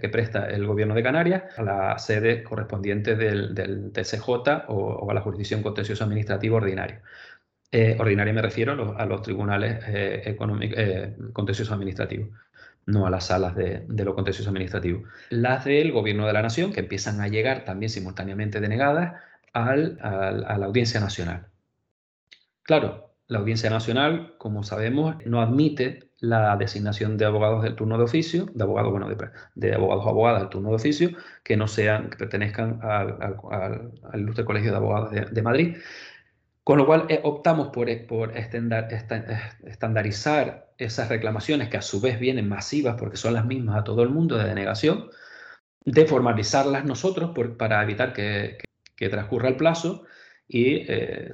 [0.00, 5.14] que presta el Gobierno de Canarias a la sede correspondiente del, del TCJ o, a
[5.14, 7.00] la Jurisdicción Contencioso Administrativo Ordinario.
[7.98, 9.84] ordinaria me refiero a los, a los tribunales
[11.34, 12.30] contenciosos administrativos
[12.86, 15.04] no a las salas de, lo contencioso administrativo.
[15.30, 19.20] Las del Gobierno de la Nación, que empiezan a llegar también simultáneamente denegadas
[19.52, 21.46] al, a la Audiencia Nacional.
[22.62, 28.04] Claro, la Audiencia Nacional, como sabemos, no admite la designación de abogados del turno de
[28.04, 29.08] oficio, de abogados, bueno,
[29.54, 31.10] de, abogados o abogadas del turno de oficio,
[31.42, 33.16] que no sean, que pertenezcan al,
[33.50, 35.76] al, Ilustre Colegio de Abogados de Madrid,
[36.64, 42.18] con lo cual eh, optamos por, eh, por estandarizar esas reclamaciones que a su vez
[42.20, 45.10] vienen masivas porque son las mismas a todo el mundo de denegación,
[45.84, 48.58] de formalizarlas nosotros para evitar que,
[49.10, 50.04] transcurra el plazo
[50.46, 51.32] y eh,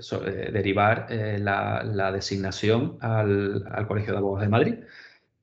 [0.53, 4.75] derivar la, designación al Colegio de Abogados de Madrid.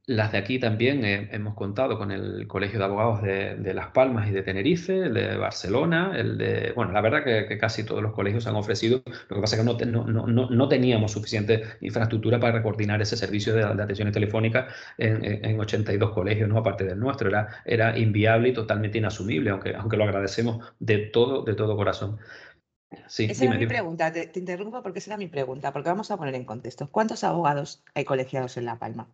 [0.07, 4.27] Las de aquí también eh, hemos contado con el Colegio de Abogados de, Las Palmas
[4.27, 6.73] y de Tenerife, el de Barcelona, el de...
[6.75, 9.85] Bueno, la verdad que, casi todos los colegios han ofrecido, lo que pasa es que
[9.85, 15.25] no, no, no, no teníamos suficiente infraestructura para coordinar ese servicio de, atenciones telefónicas en,
[15.43, 16.59] en, 82 colegios, ¿no?
[16.59, 17.27] aparte del nuestro.
[17.27, 22.19] Era, era inviable y totalmente inasumible, aunque, aunque lo agradecemos de todo, de todo corazón.
[23.07, 26.11] Sí, esa era mi pregunta, te, te interrumpo porque esa era mi pregunta, porque vamos
[26.11, 26.89] a poner en contexto.
[26.91, 29.07] ¿Cuántos abogados hay colegiados en La Palma?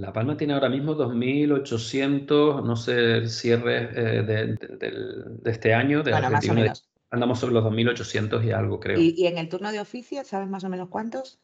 [0.00, 6.02] La Palma tiene ahora mismo 2.800, no sé, el cierre eh, de, este año.
[6.02, 6.88] De bueno, más o menos.
[7.10, 8.98] Andamos sobre los 2.800 y algo, creo.
[8.98, 11.40] ¿Y, en el turno de oficio, sabes más o menos cuántos?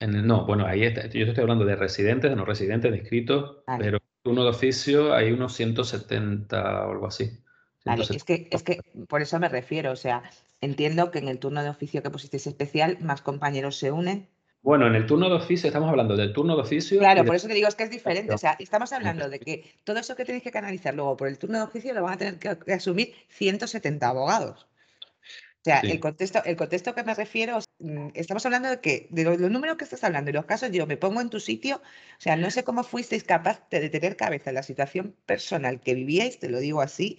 [0.00, 3.58] En no, bueno, ahí está, yo estoy hablando de residentes, de no residentes, de inscritos,
[3.78, 7.38] pero en turno de oficio hay unos 170 o algo así.
[7.84, 10.22] Vale, es que, es que por eso me refiero, o sea,
[10.60, 14.28] entiendo que en el turno de oficio que pusisteis especial, más compañeros se unen,
[14.64, 16.98] bueno, en el turno de oficio, estamos hablando del turno de oficio.
[16.98, 18.32] Claro, por eso te digo, es que es diferente.
[18.32, 21.36] O sea, estamos hablando de que todo eso que tenéis que canalizar luego por el
[21.36, 24.66] turno de oficio lo van a tener que, asumir 170 abogados.
[24.66, 29.24] O sea, el, contexto, el contexto que me refiero, mm, estamos hablando de que, de
[29.24, 32.20] los, números que estás hablando y los casos, yo me pongo en tu sitio, o
[32.20, 36.38] sea, no sé cómo fuisteis capaz de tener cabeza en la situación personal que vivíais,
[36.38, 37.18] te lo digo así,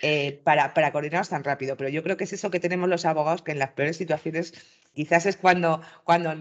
[0.00, 1.76] eh, para, para coordinarnos tan rápido.
[1.76, 4.54] Pero yo creo que es eso que tenemos los abogados, que en las peores situaciones
[4.94, 6.34] quizás es cuando, cuando,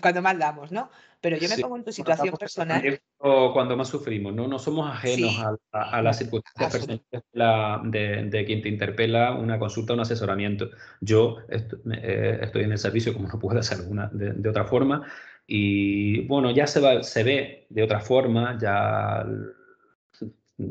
[0.00, 0.90] cuando más damos, ¿no?
[1.20, 3.00] Pero yo me pongo en tu situación personal.
[3.18, 4.48] Cuando más sufrimos, ¿no?
[4.48, 5.36] No somos ajenos
[5.72, 10.70] a, las circunstancias personales de, de, quien te interpela una consulta, un asesoramiento.
[11.00, 15.06] Yo eh, estoy en el servicio como no ser una, de, de, otra forma
[15.46, 19.26] y bueno, ya se, va, se ve de otra forma, ya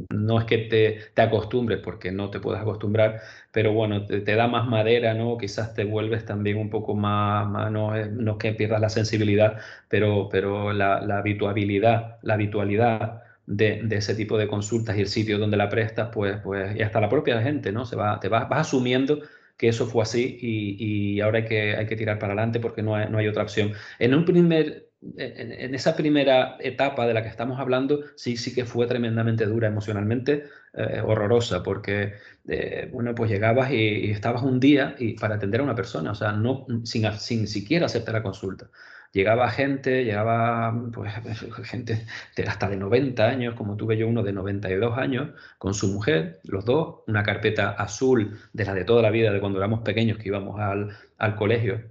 [0.09, 3.21] no es que te, te, acostumbres, porque no te puedes acostumbrar,
[3.51, 5.37] pero bueno, te, da más madera, ¿no?
[5.37, 10.29] Quizás te vuelves también un poco más, no, es, no, que pierdas la sensibilidad, pero,
[10.31, 15.39] pero la, la habituabilidad, la habitualidad de, de, ese tipo de consultas y el sitio
[15.39, 17.85] donde la prestas, pues, pues, y hasta la propia gente, ¿no?
[17.85, 19.19] Se va, te vas, vas asumiendo
[19.57, 22.81] que eso fue así y, y, ahora hay que, hay que tirar para adelante porque
[22.81, 23.73] no hay, no hay otra opción.
[23.99, 28.65] En un primer en, esa primera etapa de la que estamos hablando, sí, sí que
[28.65, 32.13] fue tremendamente dura emocionalmente, eh, horrorosa, porque,
[32.47, 36.15] eh, bueno, pues llegabas y, estabas un día y para atender a una persona, o
[36.15, 38.69] sea, no, sin, sin siquiera hacerte la consulta.
[39.11, 41.11] Llegaba gente, llegaba pues,
[41.63, 42.05] gente
[42.45, 46.65] hasta de 90 años, como tuve yo uno de 92 años, con su mujer, los
[46.65, 50.27] dos, una carpeta azul de la de toda la vida, de cuando éramos pequeños, que
[50.27, 51.81] íbamos al, al colegio,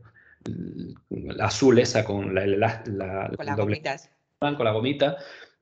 [1.10, 4.10] la azul esa con la, la, la con gomitas.
[4.38, 5.16] Con la gomita,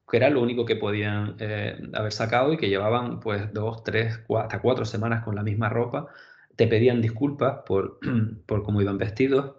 [0.08, 4.20] que era lo único que podían eh, haber sacado y que llevaban pues dos, tres,
[4.36, 6.08] hasta cuatro semanas con la misma ropa.
[6.56, 7.98] Te pedían disculpas por,
[8.46, 9.56] por cómo iban vestidos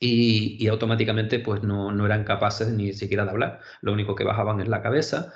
[0.00, 3.60] y, y automáticamente pues no, no, eran capaces ni siquiera de hablar.
[3.80, 5.32] Lo único que bajaban es la cabeza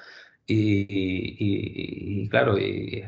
[0.52, 2.56] y, claro,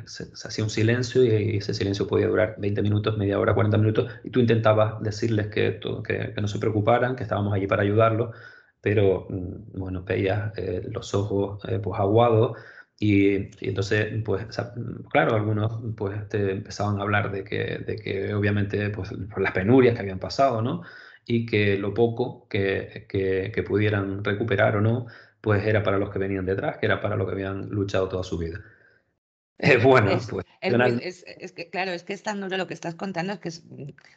[0.06, 4.12] se, hacía un silencio y ese silencio podía durar 20 minutos, media hora, 40 minutos,
[4.22, 8.34] y tú intentabas decirles que, que, no se preocuparan, que estábamos allí para ayudarlos,
[8.80, 12.58] pero mm, bueno, veías eh, los ojos eh, pues aguados
[12.98, 14.46] y, entonces, pues
[15.10, 19.52] claro, algunos pues te empezaban a hablar de que, de que obviamente pues por las
[19.52, 20.82] penurias que habían pasado, ¿no?
[21.26, 25.06] Y que lo poco que, que pudieran recuperar o no,
[25.42, 28.22] pues era para los que venían detrás, que era para los que habían luchado toda
[28.22, 28.62] su vida.
[29.58, 30.44] Es bueno, pues.
[30.60, 33.62] Es, que, claro, es que es tan duro lo que estás contando, es que es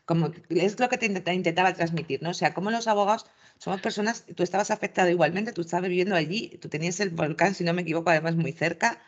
[0.05, 2.31] como es lo que te intentaba transmitir, ¿no?
[2.31, 3.27] O sea, como los abogados
[3.59, 7.63] somos personas, tú estabas afectado igualmente, tú estabas viviendo allí, tú tenías el volcán, si
[7.63, 8.99] no me equivoco, además muy cerca,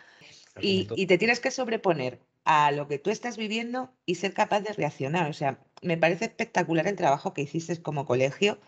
[0.61, 4.61] y, y, te tienes que sobreponer a lo que tú estás viviendo y ser capaz
[4.61, 5.29] de reaccionar.
[5.29, 8.59] O sea, me parece espectacular el trabajo que hiciste como colegio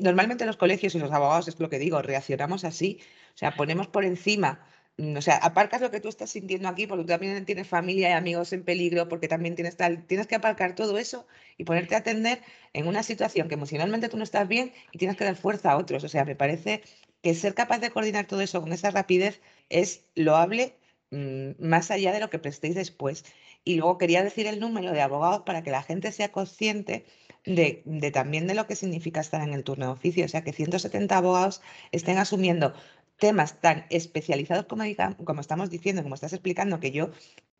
[0.00, 3.00] normalmente los colegios y los abogados, es lo que digo, reaccionamos así,
[3.34, 4.64] o sea, ponemos por encima,
[4.96, 8.10] mm, o sea, aparcas lo que tú estás sintiendo aquí porque tú también tienes familia
[8.10, 11.26] y amigos en peligro, porque también tienes tal, tienes que aparcar todo eso
[11.58, 12.40] y ponerte a atender
[12.72, 15.76] en una situación que emocionalmente tú no estás bien y tienes que dar fuerza a
[15.76, 16.04] otros.
[16.04, 16.82] O sea, me parece
[17.22, 20.76] que ser capaz de coordinar todo eso con esa rapidez es loable
[21.10, 23.24] mm, más allá de lo que prestéis después.
[23.64, 27.06] Y luego quería decir el número de abogados para que la gente sea consciente
[27.44, 30.24] de, también de lo que significa estar en el turno de oficio.
[30.24, 32.74] O sea, que 170 abogados estén asumiendo
[33.18, 34.84] temas tan especializados como,
[35.24, 37.10] como estamos diciendo, como estás explicando, que yo,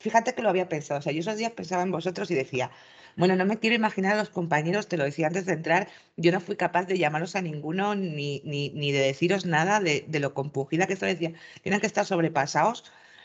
[0.01, 2.71] fíjate que lo había pensado, o sea, yo esos días pensaba en vosotros y decía,
[3.17, 6.33] bueno, no me quiero imaginar a los compañeros, te lo decía antes de entrar, yo
[6.33, 10.21] no fui capaz de llamaros a ninguno ni, ni, ni de deciros nada de, de,
[10.21, 12.85] lo compungida que esto decía, tienen que estar sobrepasados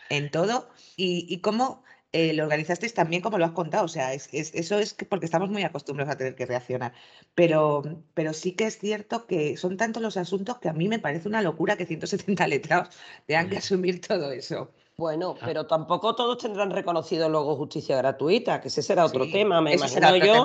[0.09, 4.13] en todo y, y cómo eh, lo organizasteis también como lo has contado, o sea,
[4.13, 6.93] es, eso es porque estamos muy acostumbrados a tener que reaccionar,
[7.35, 10.99] pero, pero sí que es cierto que son tantos los asuntos que a mí me
[10.99, 12.95] parece una locura que 170 letrados
[13.25, 14.71] tengan que asumir todo eso.
[14.99, 15.45] Bueno, ah.
[15.45, 19.61] pero tampoco todos tendrán reconocido luego justicia gratuita, que ese será otro tema.
[19.61, 20.43] Me imagino yo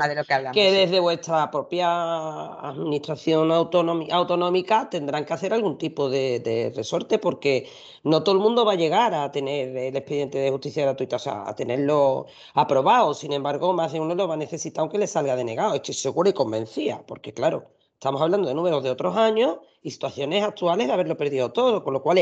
[0.52, 7.68] que, desde vuestra propia administración autonómica tendrán que hacer algún tipo de, resorte, porque
[8.04, 11.18] no todo el mundo va a llegar a tener el expediente de justicia gratuita, o
[11.18, 13.12] sea, a tenerlo aprobado.
[13.12, 15.74] Sin embargo, más de uno lo va a necesitar aunque le salga denegado.
[15.74, 20.44] Estoy segura y convencida, porque claro, Estamos hablando de números de otros años y situaciones
[20.44, 22.18] actuales de haberlo perdido todo, con lo cual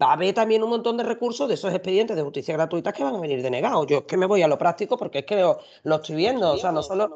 [0.00, 3.04] va a haber también un montón de recursos de esos expedientes de justicia gratuita que
[3.04, 3.86] van a venir denegados.
[3.86, 6.56] Yo es que me voy a lo práctico porque es que lo, estoy viendo, o
[6.56, 7.14] sea, no solo,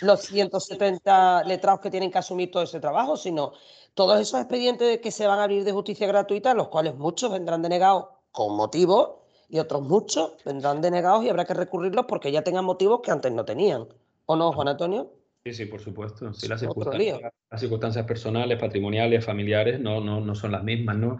[0.00, 3.52] los 170 letrados que tienen que asumir todo ese trabajo, sino
[3.94, 7.62] todos esos expedientes que se van a abrir de justicia gratuita, los cuales muchos vendrán
[7.62, 9.10] denegados con motivos
[9.48, 13.30] y otros muchos vendrán denegados y habrá que recurrirlos porque ya tengan motivos que antes
[13.30, 13.86] no tenían.
[14.26, 15.21] ¿O no, Juan Antonio?
[15.44, 16.32] Sí, sí, por supuesto.
[16.32, 17.20] Sí, las, circunstancias,
[17.50, 21.18] las circunstancias, personales, patrimoniales, familiares no, no, no son las mismas, ¿no?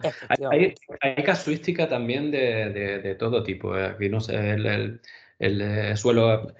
[0.49, 2.69] Hay, hay, casuística también de,
[3.01, 3.77] de, todo tipo.
[3.77, 3.87] ¿eh?
[3.87, 5.01] Aquí no sé, el, el,
[5.39, 6.53] el, eh, suelo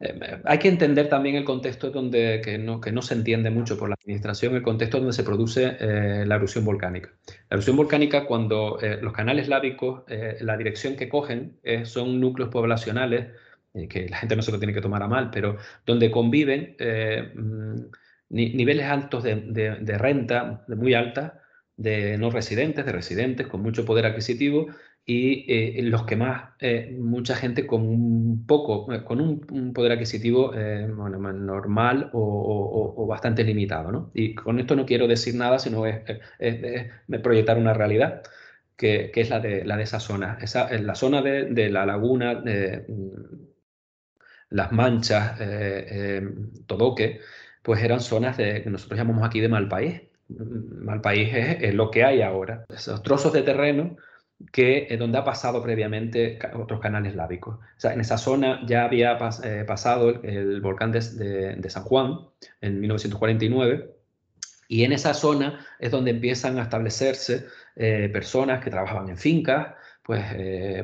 [0.00, 3.78] eh, hay que entender también el contexto donde, que no, que no se entiende mucho
[3.78, 7.10] por la administración, el contexto donde se produce eh, la erupción volcánica.
[7.26, 10.04] La erupción volcánica, cuando eh, los canales lábicos,
[10.40, 13.28] la dirección que cogen son núcleos poblacionales,
[13.88, 15.56] que la gente no se lo tiene que tomar a mal, pero
[15.86, 16.76] donde conviven
[17.34, 17.74] mm,
[18.30, 21.42] niveles altos de, de renta, de muy alta,
[21.76, 24.66] de no residentes, de residentes con mucho poder adquisitivo
[25.10, 29.92] y eh, los que más, eh, mucha gente con un poco, eh, con un, poder
[29.92, 33.90] adquisitivo normal o, bastante limitado.
[33.90, 34.10] ¿no?
[34.12, 36.02] Y con esto no quiero decir nada, sino es,
[37.22, 38.22] proyectar una realidad
[38.76, 40.36] que, es la de, la de esa zona.
[40.42, 42.42] Esa, la zona de, la laguna,
[44.50, 45.38] las manchas,
[46.66, 47.20] Todoque,
[47.62, 50.02] pues eran zonas de, que nosotros llamamos aquí de mal país.
[50.28, 52.64] Mal país es lo que hay ahora.
[52.68, 53.96] Esos trozos de terreno
[54.52, 57.58] que eh, donde ha pasado previamente otros canales lábicos.
[57.82, 62.20] En esa zona ya había eh, pasado el, volcán de, San Juan
[62.60, 63.94] en 1949
[64.68, 69.74] y en esa zona es donde empiezan a establecerse eh, personas que trabajaban en fincas,
[70.02, 70.24] pues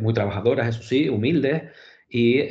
[0.03, 1.63] muy trabajadoras, eso sí, humildes,
[2.17, 2.49] y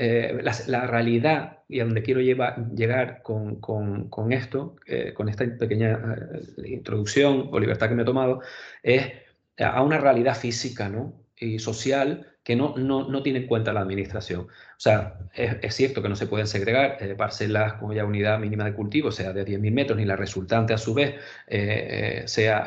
[0.68, 4.76] la, realidad, y a donde quiero llegar con, con esto,
[5.14, 6.18] con esta pequeña
[6.66, 8.41] introducción o libertad que me he tomado,
[8.84, 9.14] es
[9.57, 11.14] a una realidad física ¿no?
[11.38, 14.41] y social que no, no, tiene en cuenta la administración.
[14.41, 18.66] O sea, es, cierto que no se pueden segregar eh, parcelas con ya unidad mínima
[18.66, 21.16] de cultivo, sea de 10.000 metros, ni la resultante a su vez
[21.47, 22.66] eh, eh, sea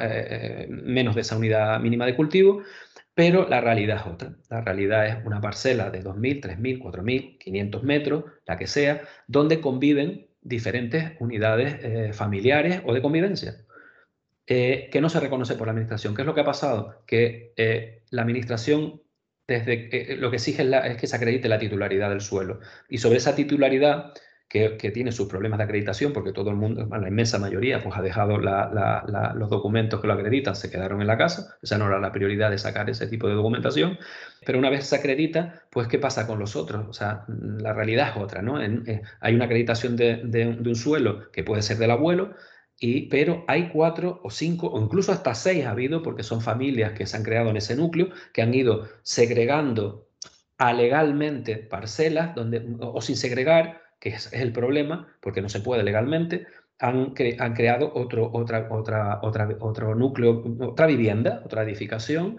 [0.71, 2.63] menos de esa unidad mínima de cultivo,
[3.17, 4.37] pero la realidad es otra.
[4.49, 9.61] La realidad es una parcela de 2.000, 3.000, 4.000, 500 metros, la que sea, donde
[9.61, 13.67] conviven diferentes unidades familiares o de convivencia.
[14.49, 16.15] Eh, que no se reconoce por la administración.
[16.15, 17.03] ¿Qué es lo que ha pasado?
[17.05, 19.03] Que eh, la administración
[19.49, 22.61] desde eh, lo que exige es, que se acredite la titularidad del suelo.
[22.89, 24.13] Y sobre esa titularidad,
[24.49, 28.03] que, tiene sus problemas de acreditación, porque todo el mundo, la inmensa mayoría, pues ha
[28.03, 31.57] dejado los documentos que lo acreditan, se quedaron en la casa.
[31.63, 33.99] Esa no era la prioridad de sacar ese tipo de documentación.
[34.45, 36.87] Pero una vez se acredita, pues ¿qué pasa con los otros?
[36.89, 38.57] O sea, la realidad es otra, ¿no?
[38.59, 42.35] hay una acreditación de un suelo que puede ser del abuelo,
[43.11, 47.07] pero hay cuatro o cinco o incluso hasta seis ha habido, porque son familias que
[47.07, 50.09] se han creado en ese núcleo, que han ido segregando
[50.59, 56.47] alegalmente parcelas donde, o sin segregar, que es, el problema, porque no se puede legalmente,
[56.79, 62.39] han, han creado otro, otra, otra, otra, otro núcleo, otra vivienda, otra edificación,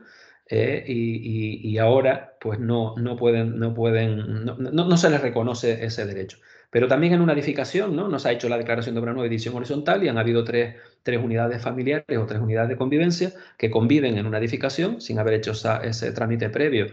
[0.49, 6.05] eh, y, ahora pues no, no pueden, no, pueden no, no, se les reconoce ese
[6.05, 6.37] derecho.
[6.69, 8.07] Pero también en una edificación, ¿no?
[8.07, 11.19] Nos ha hecho la declaración de obra nueva edición horizontal y han habido tres, tres,
[11.21, 15.51] unidades familiares o tres unidades de convivencia que conviven en una edificación sin haber hecho
[15.83, 16.87] ese trámite previo,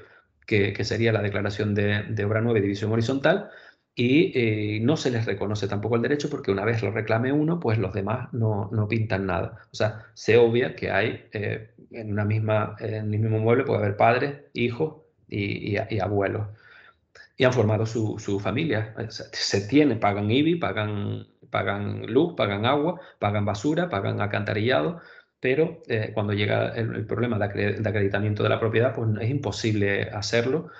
[0.46, 3.50] que, que, sería la declaración de, de obra nueva y división horizontal,
[3.94, 7.60] y eh, no se les reconoce tampoco el derecho porque una vez lo reclame uno,
[7.60, 9.58] pues los demás no, no pintan nada.
[9.72, 13.80] O sea, se obvia que hay eh, en, una misma, en el mismo mueble puede
[13.80, 16.48] haber padres, hijos y, y abuelos
[17.36, 18.94] y han formado su, su familia.
[19.08, 25.00] Se tiene, pagan IBI, pagan, pagan luz, pagan agua, pagan basura, pagan alcantarillado,
[25.40, 27.44] pero eh, cuando llega el, problema de,
[27.88, 30.70] acreditamiento de la propiedad, pues es imposible hacerlo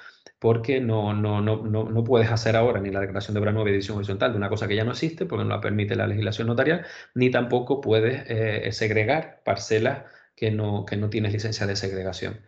[0.45, 3.97] porque no, no, no, no, puedes hacer ahora ni la declaración de obra nueva edición
[3.97, 6.85] horizontal de una cosa que ya no existe, porque no la permite la legislación notarial,
[7.15, 10.03] ni tampoco puedes eh, segregar parcelas
[10.37, 12.41] que no, que no tienes licencia de segregación.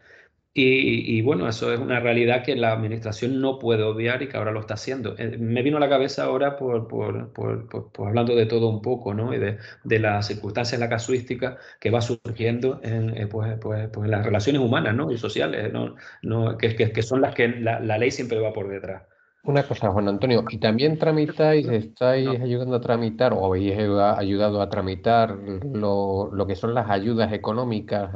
[0.59, 4.53] Y, bueno, eso es una realidad que la administración no puede obviar y que ahora
[4.53, 5.15] lo está haciendo.
[5.19, 9.13] Eh, me vino a la cabeza ahora por, por, por, hablando de todo un poco,
[9.13, 9.35] ¿no?
[9.35, 14.07] Y de, de las circunstancias, la casuística que va surgiendo en, eh, pues, pues, pues,
[14.07, 15.13] en las relaciones humanas ¿no?
[15.13, 15.95] y sociales, ¿no?
[16.23, 19.03] No, que, que, que, son las que la, la ley siempre va por detrás.
[19.47, 24.69] Una cosa, Juan Antonio, ¿y también tramitáis, estáis ayudando a tramitar o habéis ayudado a
[24.69, 25.39] tramitar
[25.73, 28.11] lo, que son las ayudas económicas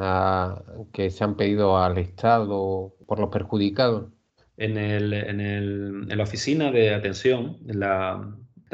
[0.92, 4.06] que se han pedido al Estado por los perjudicados?
[4.56, 8.28] En, el, en, el, en la oficina de atención, la,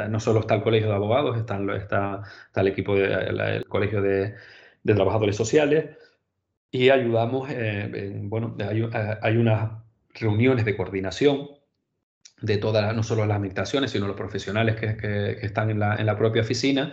[0.08, 4.34] no solo está el Colegio de Abogados, está, está, está el equipo del Colegio de,
[4.82, 5.90] Trabajadores Sociales
[6.70, 8.88] y ayudamos, eh, bueno, hay,
[9.20, 9.72] hay unas
[10.14, 11.55] reuniones de coordinación
[12.40, 16.06] de todas, no solo las administraciones, sino los profesionales que, que, están en la, en
[16.06, 16.92] la, propia oficina,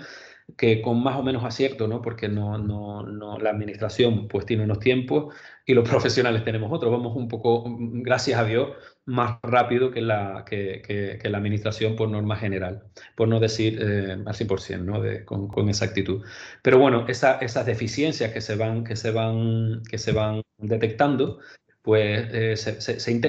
[0.57, 2.01] que con más o menos acierto, ¿no?
[2.01, 5.33] porque no, no, no, la administración pues tiene unos tiempos
[5.65, 6.91] y los profesionales tenemos otros.
[6.91, 8.69] Vamos un poco, gracias a Dios,
[9.05, 10.81] más rápido que la, que,
[11.21, 12.83] que, la administración por norma general,
[13.15, 15.01] por no decir eh, al 100%, ¿no?
[15.01, 16.23] De, con, con exactitud.
[16.61, 21.39] Pero bueno, esa, esas deficiencias que se van, que se van, que se van detectando,
[21.83, 22.55] pues eh,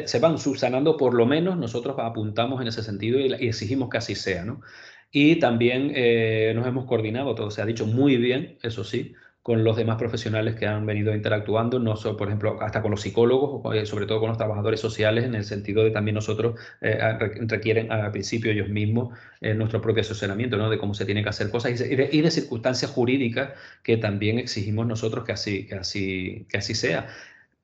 [0.07, 4.15] se, van subsanando, por lo menos nosotros apuntamos en ese sentido y, exigimos que así
[4.15, 4.45] sea.
[4.45, 4.61] ¿no?
[5.11, 9.65] Y también eh, nos hemos coordinado, todo se ha dicho muy bien, eso sí, con
[9.65, 13.75] los demás profesionales que han venido interactuando, no solo, por ejemplo, hasta con los psicólogos,
[13.75, 18.13] eh, sobre todo con los trabajadores sociales, en el sentido de también nosotros requieren al
[18.13, 20.71] principio ellos mismos eh, nuestro propio asesoramiento, ¿no?
[20.71, 23.51] de cómo se tiene que hacer cosas y de, circunstancias jurídicas
[23.83, 27.09] que también exigimos nosotros que así, que así, que así sea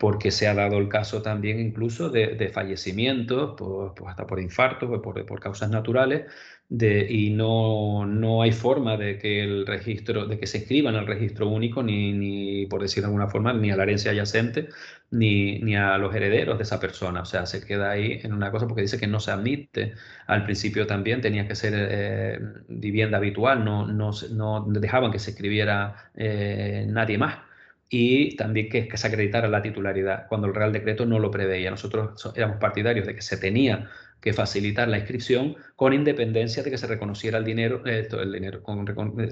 [0.00, 5.26] porque se ha dado el caso también incluso de, fallecimientos, pues hasta por infartos, por,
[5.26, 6.24] por causas naturales,
[6.70, 10.96] de, y no, no, hay forma de que el registro, de que se escriba en
[10.96, 14.70] el registro único, ni, ni por decir de alguna forma, ni a la herencia adyacente,
[15.10, 17.20] ni, ni, a los herederos de esa persona.
[17.20, 19.92] O sea, se queda ahí en una cosa porque dice que no se admite.
[20.26, 22.38] Al principio también tenía que ser eh,
[22.68, 27.49] vivienda habitual, no, no, no, dejaban que se escribiera eh, nadie más
[27.92, 31.72] y también que, se acreditara la titularidad, cuando el Real Decreto no lo preveía.
[31.72, 36.78] Nosotros éramos partidarios de que se tenía que facilitar la inscripción con independencia de que
[36.78, 38.62] se reconociera el dinero, el, dinero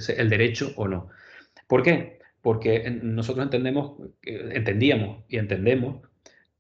[0.09, 1.09] el derecho o no.
[1.69, 2.19] ¿Por qué?
[2.43, 6.03] Porque nosotros entendemos, entendíamos y entendemos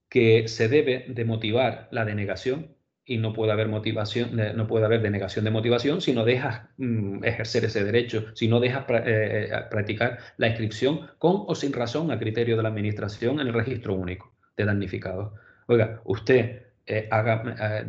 [0.08, 2.77] que se debe de motivar la denegación
[3.08, 7.24] y no puede haber motivación, no puede haber denegación de motivación si no dejas mm,
[7.24, 12.10] ejercer ese derecho, si no dejas eh, eh, practicar la inscripción con o sin razón
[12.10, 15.32] a criterio de la administración en el registro único de damnificados.
[15.68, 17.08] Oiga, usted eh,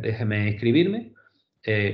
[0.00, 1.12] déjeme inscribirme,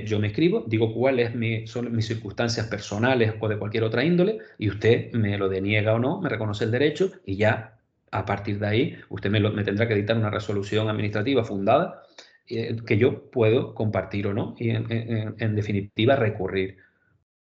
[0.05, 1.33] yo me escribo, digo cuáles
[1.69, 5.99] son mis circunstancias personales o de cualquier otra índole y usted me lo deniega o
[5.99, 7.77] no, me reconoce el derecho y ya
[8.09, 12.03] a partir de ahí usted me, me tendrá que dictar una resolución administrativa fundada
[12.49, 16.77] eh, que yo puedo compartir o no y en, definitiva recurrir,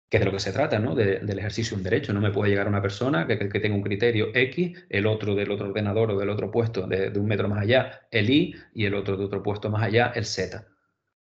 [0.10, 0.96] que es de lo que se trata, ¿no?
[0.96, 2.14] del ejercicio de un derecho.
[2.14, 5.52] No me puede llegar una persona que, que, tenga un criterio X, el otro del
[5.52, 8.94] otro ordenador o del otro puesto de, un metro más allá, el Y, y el
[8.96, 10.66] otro de otro puesto más allá, el Z.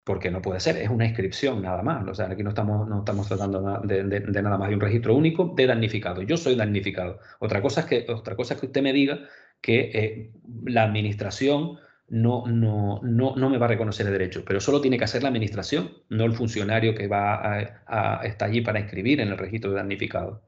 [0.03, 2.07] Porque no puede ser, es una inscripción nada más.
[2.07, 5.53] O sea, aquí no estamos, no estamos tratando de, nada más de un registro único
[5.55, 6.23] de damnificado.
[6.23, 7.19] Yo soy damnificado.
[7.39, 9.19] Otra cosa es que, otra cosa que usted me diga
[9.61, 10.31] que eh,
[10.65, 11.77] la administración
[12.09, 15.23] no, no, no, no me va a reconocer el derecho, pero solo tiene que hacer
[15.23, 19.71] la administración, no el funcionario que va a, estar allí para inscribir en el registro
[19.71, 20.43] de damnificado.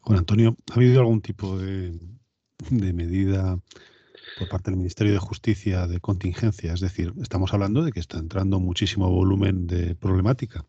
[0.00, 1.98] Juan Antonio, ¿ha habido algún tipo de,
[2.70, 3.58] de medida
[4.38, 6.72] por parte del Ministerio de Justicia de contingencia?
[6.72, 10.64] Es decir, estamos hablando de que está entrando muchísimo volumen de problemática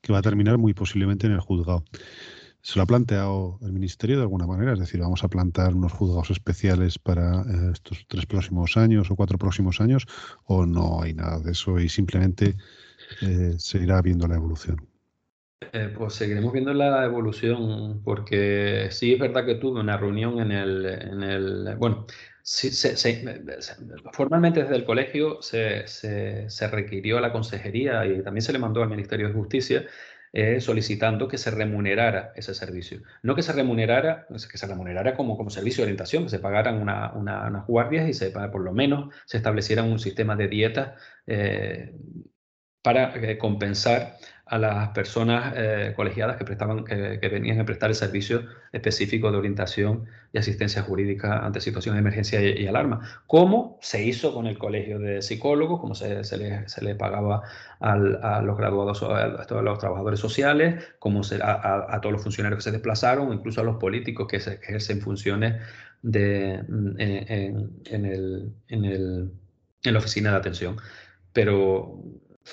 [0.00, 1.84] que va a terminar muy posiblemente en el juzgado.
[2.62, 4.74] ¿Se lo ha planteado el Ministerio de alguna manera?
[4.74, 9.16] Es decir, vamos a plantar unos juzgados especiales para eh, estos tres próximos años o
[9.16, 10.06] cuatro próximos años,
[10.44, 12.56] o no hay nada de eso y simplemente
[13.22, 14.76] eh, se irá viendo la evolución.
[15.72, 20.52] Eh, pues seguiremos viendo la evolución, porque sí es verdad que tuve una reunión en
[20.52, 22.06] el, en el bueno,
[24.12, 28.82] formalmente desde el colegio se, se, requirió a la consejería y también se le mandó
[28.82, 29.86] al Ministerio de Justicia
[30.32, 33.02] eh, solicitando que se remunerara ese servicio.
[33.22, 36.80] No que se remunerara, que se remunerara como, como servicio de orientación, que se pagaran
[36.80, 41.94] una, unas guardias y se, por lo menos se estableciera un sistema de dieta eh,
[42.82, 44.16] para eh, compensar
[44.50, 49.38] a las personas eh, colegiadas que, prestaban, que, venían a prestar el servicio específico de
[49.38, 54.58] orientación y asistencia jurídica ante situaciones de emergencia y, alarma, como se hizo con el
[54.58, 57.42] colegio de psicólogos, como se, se, le, se le, pagaba
[57.78, 57.96] a
[58.42, 63.32] los graduados, a, todos los trabajadores sociales, como a, todos los funcionarios que se desplazaron,
[63.32, 65.62] incluso a los políticos que, se, ejercen funciones
[66.02, 69.30] de, mm, en, en, el, en, el,
[69.84, 70.76] en la oficina de atención.
[71.32, 72.02] Pero,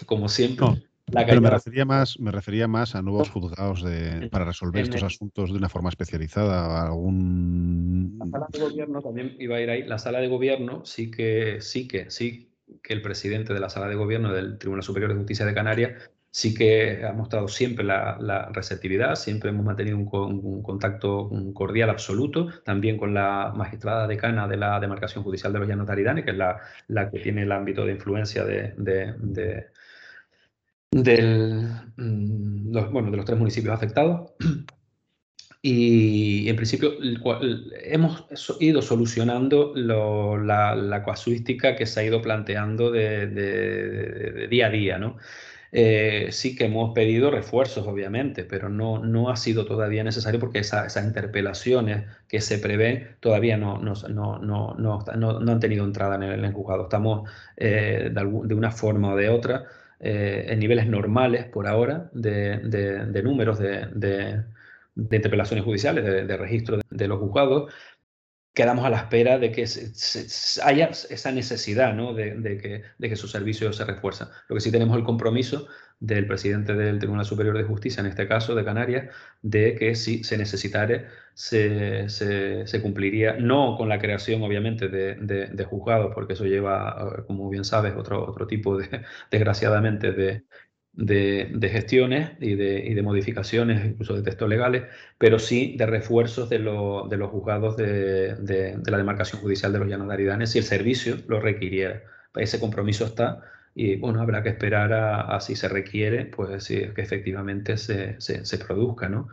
[0.06, 0.87] como siempre...
[1.12, 5.52] Pero me refería más, me refería más a nuevos juzgados de, para resolver estos asuntos
[5.52, 6.86] de una forma especializada.
[6.86, 8.18] Algún...
[8.20, 9.84] La sala de gobierno también iba a ir ahí.
[9.84, 12.52] La sala de gobierno sí que, sí que, sí
[12.84, 15.94] que el presidente de la sala de gobierno del Tribunal Superior de Justicia de Canarias
[16.30, 22.98] sí que ha mostrado siempre la, receptividad, siempre hemos mantenido un, contacto cordial absoluto, también
[22.98, 26.60] con la magistrada decana de la demarcación judicial de los Llanos Taridane, que es la,
[26.90, 28.74] la, que tiene el ámbito de influencia de
[30.92, 31.68] del,
[31.98, 34.32] mm, los, bueno, de los tres municipios afectados.
[35.60, 36.94] Y en principio
[37.84, 38.26] hemos
[38.60, 44.98] ido solucionando la, la, casuística que se ha ido planteando de, día a día.
[45.00, 45.18] ¿no?
[45.72, 50.60] Eh, sí que hemos pedido refuerzos, obviamente, pero no, no ha sido todavía necesario porque
[50.60, 53.94] esas interpelaciones que se prevén todavía no, no,
[54.40, 56.84] no, han tenido entrada en el, juzgado.
[56.84, 59.66] Estamos eh, de, una forma o de otra
[60.00, 64.44] eh, en niveles normales por ahora de, de, números de,
[64.96, 67.74] interpelaciones judiciales, de, registro de, los juzgados.
[68.58, 69.66] Quedamos a la espera de que
[70.64, 72.16] haya esa necesidad ¿no?
[72.16, 74.32] de, que, de, que, su servicio se refuerza.
[74.50, 75.68] Lo que sí tenemos el compromiso
[76.00, 80.24] del presidente del Tribunal Superior de Justicia, en este caso de Canarias, de que si
[80.24, 81.06] se necesitare,
[81.36, 87.50] se, se, cumpliría, no con la creación obviamente de, de, juzgados, porque eso lleva, como
[87.50, 88.88] bien sabes, otro, otro tipo de,
[89.30, 90.46] desgraciadamente, de,
[90.98, 94.84] de, gestiones y de, y de, modificaciones, incluso de textos legales,
[95.18, 100.14] pero sí de refuerzos de, los juzgados de, la demarcación judicial de los Llanos de
[100.16, 102.04] Aridanes si el servicio lo requiriera.
[102.36, 103.44] Ese compromiso está
[103.76, 108.58] y bueno, habrá que esperar a, si se requiere, pues si que efectivamente se, se,
[108.58, 109.30] produzca, ¿no?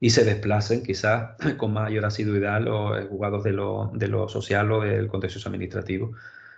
[0.00, 5.48] Y se desplacen quizás con mayor asiduidad los juzgados de lo, social o del contexto
[5.48, 6.12] administrativo,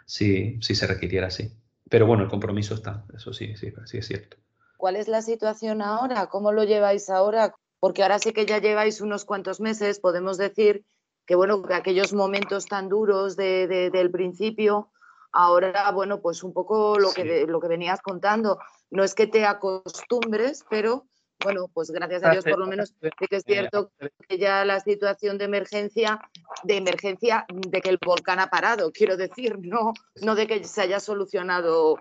[0.04, 1.52] si, se requiriera así.
[1.88, 4.36] Pero bueno, el compromiso está, eso sí, sí es cierto.
[4.78, 6.28] ¿Cuál es la situación ahora?
[6.28, 7.52] ¿Cómo lo lleváis ahora?
[7.80, 10.84] Porque ahora sí que ya lleváis unos cuantos meses, podemos decir
[11.26, 14.90] que bueno, que aquellos momentos tan duros del principio,
[15.32, 18.58] ahora, bueno, pues un poco lo, que, lo que venías contando,
[18.90, 21.04] no es que te acostumbres, pero
[21.42, 23.90] bueno, pues gracias a Dios por lo menos sí que es cierto
[24.28, 26.20] que ya la situación de emergencia,
[26.62, 30.82] de emergencia de que el volcán ha parado, quiero decir, no, no de que se
[30.82, 31.96] haya solucionado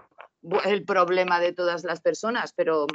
[0.65, 2.87] el problema de todas las personas, pero...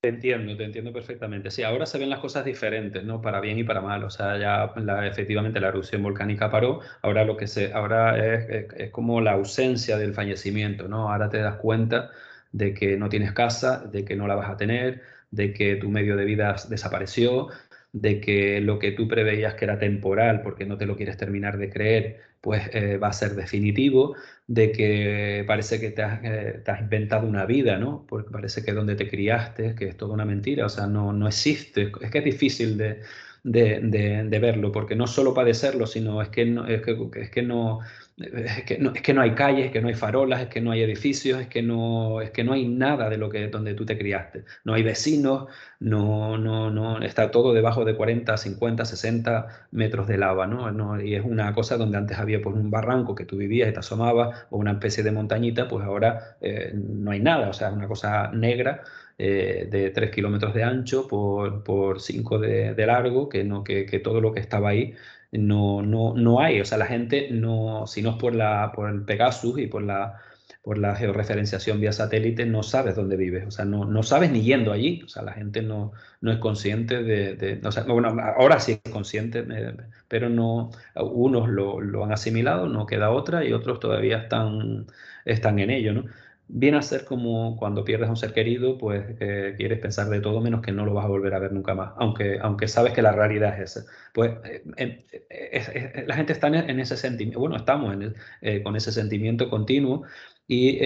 [0.00, 1.50] Te entiendo, te entiendo perfectamente.
[1.50, 3.20] Sí, ahora se ven las cosas diferentes, ¿no?
[3.20, 4.02] Para bien y para mal.
[4.04, 4.72] O sea, ya
[5.06, 6.80] efectivamente la erupción volcánica paró.
[7.02, 11.12] Ahora lo que se, ahora es, es, como la ausencia del fallecimiento, ¿no?
[11.12, 12.10] Ahora te das cuenta
[12.50, 15.90] de que no tienes casa, de que no la vas a tener, de que tu
[15.90, 17.48] medio de vida desapareció,
[17.92, 21.58] de que lo que tú preveías que era temporal porque no te lo quieres terminar
[21.58, 24.16] de creer, pues eh, va a ser definitivo,
[24.46, 28.06] de que parece que te has, eh, inventado una vida, ¿no?
[28.08, 31.28] Porque parece que donde te criaste, que es toda una mentira, o sea, no, no
[31.28, 33.02] existe, es que es difícil de,
[33.42, 37.80] de, verlo, porque no solo padecerlo, sino es que es que, es que no,
[38.20, 40.60] es que no, es que no hay calles, es que no hay farolas, es que
[40.60, 43.74] no hay edificios, es que no, es que no hay nada de lo que donde
[43.74, 44.44] tú te criaste.
[44.64, 45.48] No hay vecinos,
[45.78, 51.00] no, no, no, está todo debajo de 40, 50, 60 metros de lava, ¿no?
[51.00, 53.78] y es una cosa donde antes había pues, un barranco que tú vivías y te
[53.78, 57.74] asomabas, o una especie de montañita, pues ahora eh, no hay nada, o sea, es
[57.74, 58.82] una cosa negra.
[59.22, 63.84] Eh, de 3 kilómetros de ancho por, por 5 de, de, largo, que, no, que,
[63.84, 64.94] que todo lo que estaba ahí
[65.32, 66.60] no, no, no hay.
[66.60, 69.82] O sea, la gente no, si no es por, la, por el Pegasus y por
[69.82, 70.20] la,
[70.62, 73.46] por la georreferenciación vía satélite, no sabes dónde vives.
[73.46, 75.02] O sea, no, no sabes ni yendo allí.
[75.04, 77.60] O sea, la gente no, no es consciente de.
[77.64, 79.74] o sea, bueno, ahora sí es consciente, eh,
[80.08, 80.70] pero no.
[80.96, 84.86] Unos lo, lo, han asimilado, no queda otra, y otros todavía están,
[85.24, 86.04] están en ello, ¿no?
[86.52, 90.20] Viene a ser como cuando pierdes a un ser querido, pues eh, quieres pensar de
[90.20, 92.92] todo menos que no lo vas a volver a ver nunca más, aunque, aunque sabes
[92.92, 93.90] que la realidad es esa.
[94.12, 94.32] Pues
[94.76, 97.96] eh, la gente está en, ese sentimiento, bueno, estamos
[98.40, 100.02] eh, con ese sentimiento continuo
[100.46, 100.80] y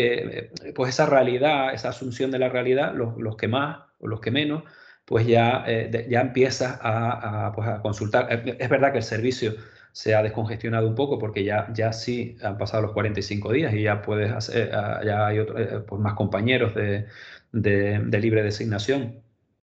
[0.74, 4.30] pues esa realidad, esa asunción de la realidad, los, los que más o los que
[4.30, 4.64] menos,
[5.06, 5.64] pues ya,
[6.08, 8.28] ya empiezas a, pues a consultar.
[8.58, 9.54] Es verdad que el servicio
[9.94, 13.84] se ha descongestionado un poco porque ya, ya sí han pasado los 45 días y
[13.84, 17.06] ya puedes hacer, ah, ya hay eh, pues más compañeros de,
[17.52, 19.22] de, libre designación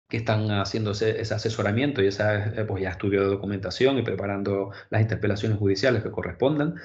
[0.09, 2.23] que están haciendo ese, asesoramiento y ese
[2.57, 6.77] eh, pues ya estudio de documentación y preparando las interpelaciones judiciales que correspondan.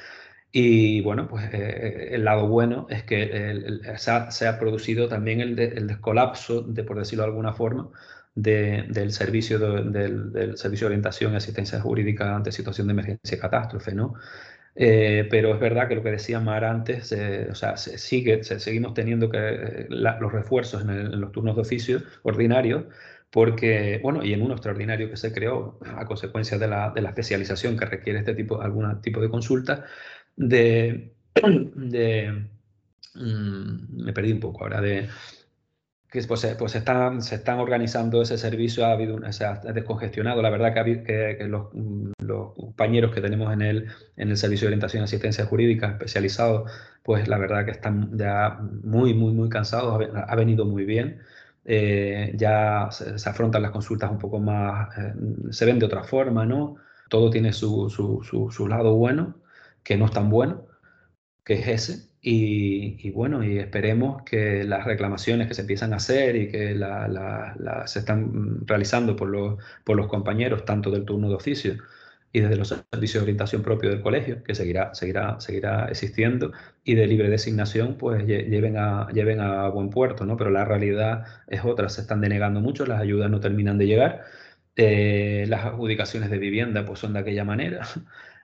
[0.52, 5.88] Y bueno, pues eh, el lado bueno es que se, ha, producido también el, el
[5.88, 7.92] descolapso, de, por decirlo de alguna forma,
[8.36, 13.94] del, servicio del, servicio de orientación y asistencia jurídica ante situación de emergencia y catástrofe,
[13.94, 14.14] ¿no?
[14.76, 18.44] Eh, pero es verdad que lo que decía Mar antes, eh, o sea, se sigue,
[18.44, 22.86] seguimos teniendo que eh, los refuerzos en, los turnos de oficio ordinarios,
[23.30, 27.10] porque, bueno, y en uno extraordinario que se creó a consecuencia de la, de la
[27.10, 29.86] especialización que requiere este tipo, algún tipo de consulta,
[30.36, 31.14] de,
[31.76, 32.48] de
[33.16, 35.08] mm, me perdí un poco ahora, de,
[36.12, 40.42] que pues, pues están, se están organizando ese servicio, ha habido se ha descongestionado.
[40.42, 41.68] La verdad que, los,
[42.20, 43.88] los, compañeros que tenemos en el,
[44.18, 46.66] en el Servicio de Orientación y Asistencia Jurídica especializado,
[47.04, 51.22] pues la verdad que están ya muy, muy, muy cansados, ha, venido muy bien.
[51.64, 55.14] Eh, ya se, afrontan las consultas un poco más, eh,
[55.52, 56.76] se ven de otra forma, ¿no?
[57.10, 59.36] Todo tiene su, su, su, su lado bueno,
[59.84, 60.68] que no es tan bueno,
[61.46, 66.36] que es ese, y, bueno, y esperemos que las reclamaciones que se empiezan a hacer
[66.36, 66.78] y que
[67.86, 71.78] se están realizando por los, por los compañeros, tanto del turno de oficio
[72.34, 76.52] y desde los servicios de orientación propio del colegio, que seguirá, seguirá, seguirá existiendo,
[76.84, 80.38] y de libre designación, pues lleven a, lleven a buen puerto, ¿no?
[80.38, 84.22] Pero la realidad es otra, se están denegando mucho, las ayudas no terminan de llegar,
[84.78, 87.82] eh, las adjudicaciones de vivienda pues son de aquella manera,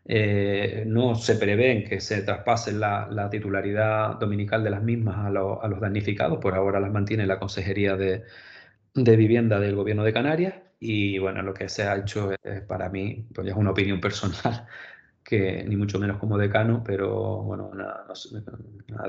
[0.10, 5.80] eh, no se prevén que se traspase la, titularidad dominical de las mismas a, los
[5.82, 8.24] damnificados, por ahora las mantiene la Consejería de,
[8.96, 10.56] Vivienda del Gobierno de Canarias.
[10.80, 12.32] Y bueno, lo que se ha hecho
[12.68, 14.66] para mí, pues es una opinión personal,
[15.24, 18.06] que ni mucho menos como decano, pero bueno, una,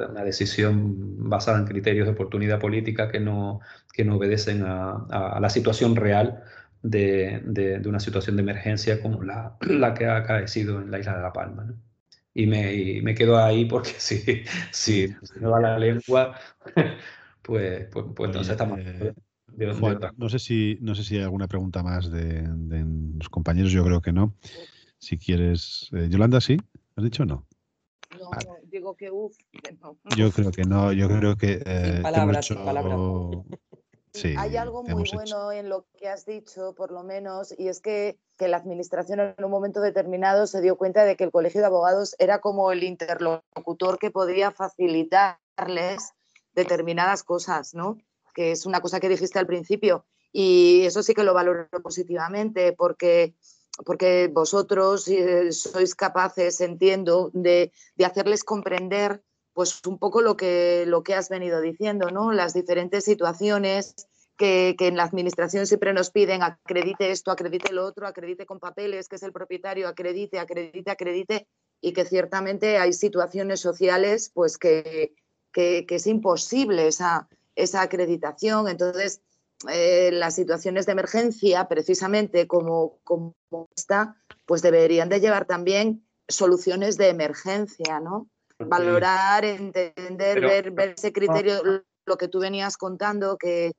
[0.09, 3.61] una, decisión basada en criterios de oportunidad política que no,
[3.93, 6.43] que no obedecen a la situación real
[6.83, 11.22] de, una situación de emergencia como la, la, que ha acaecido en la isla de
[11.22, 11.74] La Palma.
[12.35, 16.39] Y, me, me, quedo ahí porque si, si me va la lengua,
[17.43, 18.79] pues, pues, pues entonces estamos...
[18.81, 19.12] Eh,
[20.16, 22.47] no sé si no sé si hay alguna pregunta más de,
[23.16, 24.35] los compañeros, yo creo que no.
[24.99, 26.59] Si quieres, eh, Yolanda, sí,
[26.97, 27.47] has dicho no.
[28.18, 28.31] No,
[28.70, 29.37] digo que uff,
[30.16, 32.49] Yo creo que no, yo creo que eh, palabras,
[34.37, 38.19] hay algo muy bueno en lo que has dicho, por lo menos, y es que,
[38.39, 42.15] la Administración en un momento determinado se dio cuenta de que el Colegio de Abogados
[42.21, 46.13] era como el interlocutor que podía facilitarles
[46.55, 47.99] determinadas cosas, ¿no?
[48.35, 50.07] Que es una cosa que dijiste al principio.
[50.31, 53.35] Y eso sí que lo valoro positivamente porque,
[53.85, 59.21] porque vosotros eh, sois capaces, entiendo, de, de hacerles comprender
[59.59, 62.31] pues un poco lo que, lo que has venido diciendo, ¿no?
[62.31, 64.07] Las diferentes situaciones
[64.37, 69.09] que, en la administración siempre nos piden, acredite esto, acredite lo otro, acredite con papeles,
[69.09, 71.49] que es el propietario, acredite, acredite, acredite,
[71.81, 75.13] y que ciertamente hay situaciones sociales pues que,
[75.53, 78.69] es imposible esa, esa acreditación.
[78.69, 79.23] Entonces,
[79.69, 83.35] eh, las situaciones de emergencia, precisamente como, como
[83.77, 88.29] esta, pues deberían de llevar también soluciones de emergencia, ¿no?
[88.59, 93.73] Valorar, entender, ver, ver ese criterio, lo que tú venías contando, que...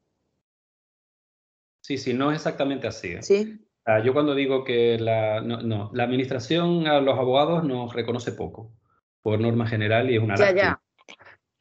[1.82, 3.14] Sí, sí, no es exactamente así.
[3.14, 3.24] ¿eh?
[3.24, 3.60] Sí.
[4.04, 8.72] yo cuando digo que la, no, la administración a los abogados nos reconoce poco,
[9.22, 10.82] por norma general, y es una ya, ya.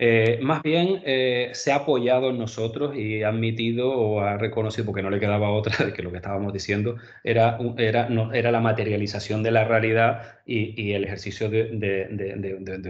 [0.01, 4.87] Eh, más bien eh, se ha apoyado en nosotros y ha admitido o ha reconocido,
[4.87, 8.53] porque no le quedaba otra, de que lo que estábamos diciendo era, era, no, era
[8.53, 12.81] la materialización de la realidad y, el ejercicio de, de,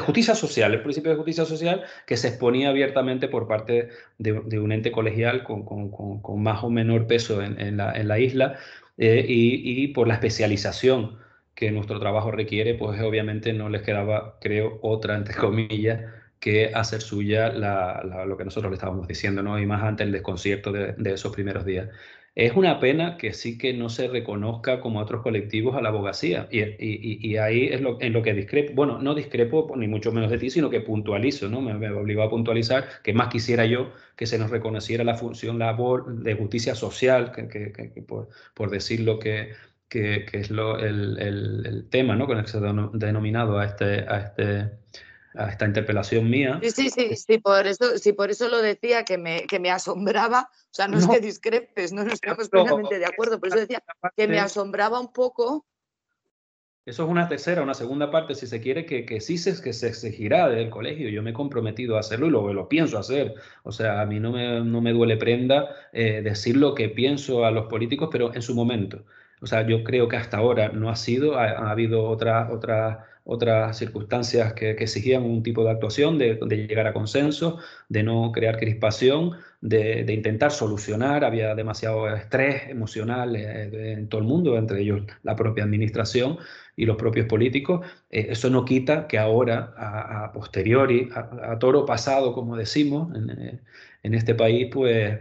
[0.00, 3.88] justicia social, el principio de justicia social que se exponía abiertamente por parte
[4.18, 5.90] de, un ente colegial con, con,
[6.20, 8.58] con, más o menor peso en, la, en la, isla
[8.98, 11.16] eh, y, y por la especialización
[11.58, 16.02] que nuestro trabajo requiere, pues obviamente no les quedaba, creo, otra, entre comillas,
[16.38, 19.58] que hacer suya lo que nosotros le estábamos diciendo, ¿no?
[19.58, 21.88] Y más ante el desconcierto de, esos primeros días.
[22.36, 26.46] Es una pena que sí que no se reconozca como otros colectivos a la abogacía.
[26.52, 30.38] Y, ahí es lo, en lo que discrepo, bueno, no discrepo ni mucho menos de
[30.38, 31.60] ti, sino que puntualizo, ¿no?
[31.60, 35.58] Me, me obligó a puntualizar que más quisiera yo que se nos reconociera la función
[35.58, 39.18] labor de justicia social, que, por, por decir lo
[39.88, 42.26] que que, es lo, el, el, tema ¿no?
[42.26, 42.60] con el que se ha
[42.92, 44.70] denominado a, este, a, este,
[45.34, 46.60] a esta interpelación mía.
[46.62, 49.70] Sí, sí, sí, sí, por eso, sí, por eso lo decía, que me, que me
[49.70, 53.82] asombraba, o sea, no, es que discrepes, no, estamos plenamente de acuerdo, por eso decía
[54.16, 55.64] que me asombraba un poco.
[56.84, 59.74] Eso es una tercera, una segunda parte, si se quiere, que, que sí se, que
[59.74, 61.10] se exigirá del colegio.
[61.10, 63.34] Yo me he comprometido a hacerlo y lo, lo pienso hacer.
[63.62, 67.44] O sea, a mí no me, no me duele prenda eh, decir lo que pienso
[67.44, 69.04] a los políticos, pero en su momento.
[69.40, 73.76] O sea, yo creo que hasta ahora no ha sido, ha, habido otras otra, otras
[73.76, 77.58] circunstancias que, exigían un tipo de actuación, de, llegar a consenso,
[77.88, 81.24] de no crear crispación, de, intentar solucionar.
[81.24, 86.38] Había demasiado estrés emocional eh, en todo el mundo, entre ellos la propia administración
[86.76, 87.86] y los propios políticos.
[88.10, 93.60] Eh, eso no quita que ahora, a, posteriori, a, toro pasado, como decimos en, eh,
[94.02, 95.18] en este país, pues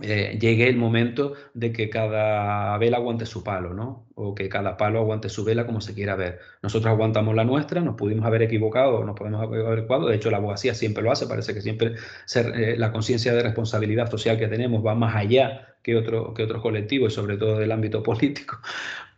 [0.00, 4.06] eh, llegue el momento de que cada vela aguante su palo, ¿no?
[4.16, 6.40] O que cada palo aguante su vela como se quiera ver.
[6.62, 10.08] Nosotros aguantamos la nuestra, nos pudimos haber equivocado, nos podemos haber equivocado.
[10.08, 11.28] De hecho, la abogacía siempre lo hace.
[11.28, 11.94] Parece que siempre
[12.34, 16.60] eh, la conciencia de responsabilidad social que tenemos va más allá que, otro, que otros
[16.60, 18.58] colectivos y sobre todo del ámbito político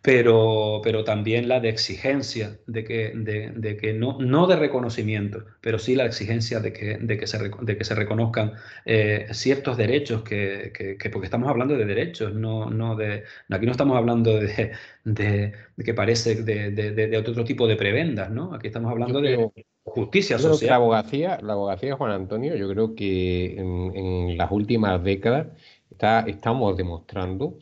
[0.07, 5.81] pero, pero también la de exigencia, de que, de, que no, no de reconocimiento, pero
[5.81, 8.53] sí la exigencia de que, de que, se, de que se reconozcan
[8.85, 13.73] eh, ciertos derechos, que, que, porque estamos hablando de derechos, no, no de, aquí no
[13.73, 14.71] estamos hablando de,
[15.03, 15.53] de
[15.85, 18.55] que parece de, otro tipo de prebendas, ¿no?
[18.55, 19.51] Aquí estamos hablando de
[19.83, 20.71] justicia social.
[20.71, 25.49] la abogacía, la abogacía, Juan Antonio, yo creo que en, en las últimas décadas
[25.91, 27.59] está, estamos demostrando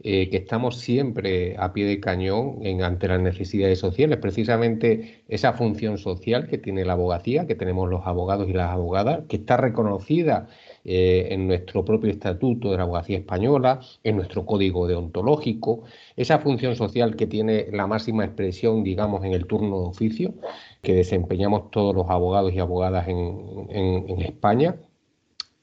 [0.00, 4.18] eh, que estamos siempre a pie de cañón en, ante las necesidades sociales.
[4.18, 9.24] Precisamente esa función social que tiene la abogacía, que tenemos los abogados y las abogadas,
[9.28, 10.46] que está reconocida
[10.84, 15.82] eh, en nuestro propio estatuto de la abogacía española, en nuestro código deontológico,
[16.14, 20.34] esa función social que tiene la máxima expresión, digamos, en el turno de oficio,
[20.80, 24.76] que desempeñamos todos los abogados y abogadas en España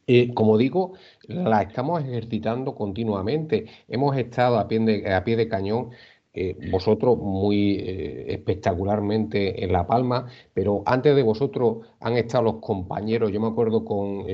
[0.07, 0.93] eh, como digo,
[1.27, 3.65] la estamos ejercitando continuamente.
[3.87, 5.91] Hemos estado a pie de, a pie de cañón,
[6.33, 12.55] eh, vosotros muy eh, espectacularmente en La Palma, pero antes de vosotros han estado los
[12.55, 13.31] compañeros.
[13.31, 14.25] Yo me acuerdo con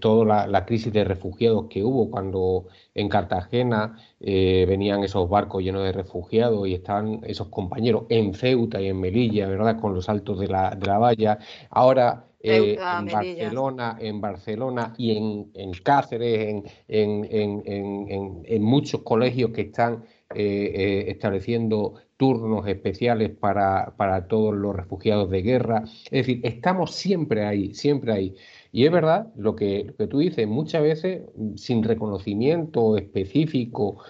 [0.00, 5.92] toda la, crisis de refugiados que hubo cuando en Cartagena venían esos barcos llenos de
[5.92, 9.80] refugiados y estaban esos compañeros en Ceuta y en Melilla, ¿verdad?
[9.80, 11.38] Con los altos de la, de la valla.
[11.70, 20.72] Ahora eh, en Barcelona, en Barcelona y en, Cáceres, en, muchos colegios que están eh,
[20.74, 25.84] eh, estableciendo turnos especiales para, todos los refugiados de guerra.
[26.10, 28.34] Es decir, estamos siempre ahí, siempre ahí.
[28.72, 34.04] Y es verdad lo que, lo que tú dices, muchas veces mm, sin reconocimiento específico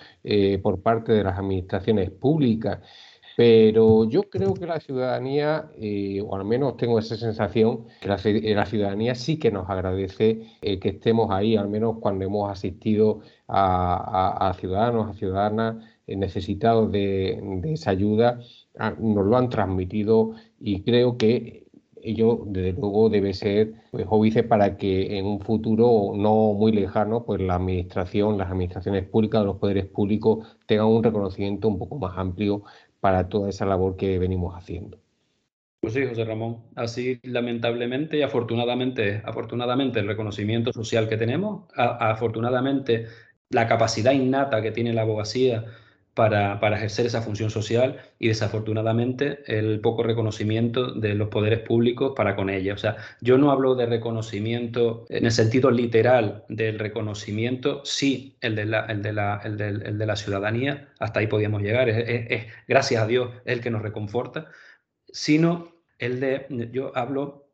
[0.62, 2.80] por parte de las administraciones públicas.
[3.36, 8.16] Pero yo creo que la ciudadanía, eh, o al menos tengo esa sensación, que la,
[8.24, 13.20] eh, ciudadanía sí que nos agradece eh, que estemos ahí, al menos cuando hemos asistido
[13.48, 18.40] a, ciudadanos, a ciudadanas necesitados de, esa ayuda,
[18.78, 21.64] ah, nos lo han transmitido y creo que
[22.04, 27.24] ello desde luego debe ser pues, óbice para que en un futuro no muy lejano
[27.24, 32.16] pues la administración, las administraciones públicas, los poderes públicos tengan un reconocimiento un poco más
[32.16, 32.62] amplio
[33.04, 34.98] para toda esa labor que venimos haciendo.
[35.80, 36.62] Pues sí, José Ramón.
[36.74, 43.04] Así, lamentablemente y afortunadamente, afortunadamente el reconocimiento social que tenemos, afortunadamente
[43.50, 45.66] la capacidad innata que tiene la abogacía
[46.14, 52.36] para, ejercer esa función social y desafortunadamente el poco reconocimiento de los poderes públicos para
[52.36, 52.74] con ella.
[52.74, 58.54] O sea, yo no hablo de reconocimiento en el sentido literal del reconocimiento, sí el
[58.54, 63.70] de la, de, la ciudadanía, hasta ahí podíamos llegar, es, gracias a Dios el que
[63.70, 64.46] nos reconforta,
[65.08, 67.50] sino el de, yo hablo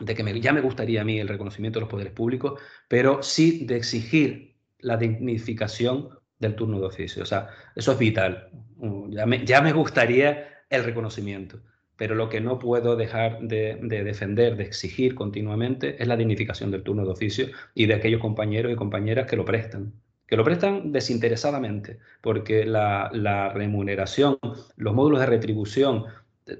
[0.00, 3.66] de que ya me gustaría a mí el reconocimiento de los poderes públicos, pero sí
[3.66, 7.22] de exigir la dignificación del turno de oficio.
[7.22, 8.48] O sea, eso es vital.
[8.78, 9.10] Mm,
[9.44, 11.60] ya me, gustaría el reconocimiento,
[11.96, 16.82] pero lo que no puedo dejar de, defender, de exigir continuamente, es la dignificación del
[16.82, 19.92] turno de oficio y de aquellos compañeros y compañeras que lo prestan.
[20.26, 24.38] Que lo prestan desinteresadamente, porque la, remuneración,
[24.76, 26.04] los módulos de retribución,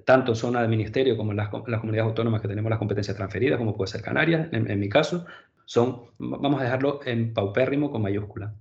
[0.04, 3.58] tanto en zona del ministerio como en las, comunidades autónomas que tenemos las competencias transferidas,
[3.58, 5.24] como puede ser Canarias, en, en mi caso,
[5.64, 8.54] son, vamos a dejarlo en paupérrimo con mayúscula.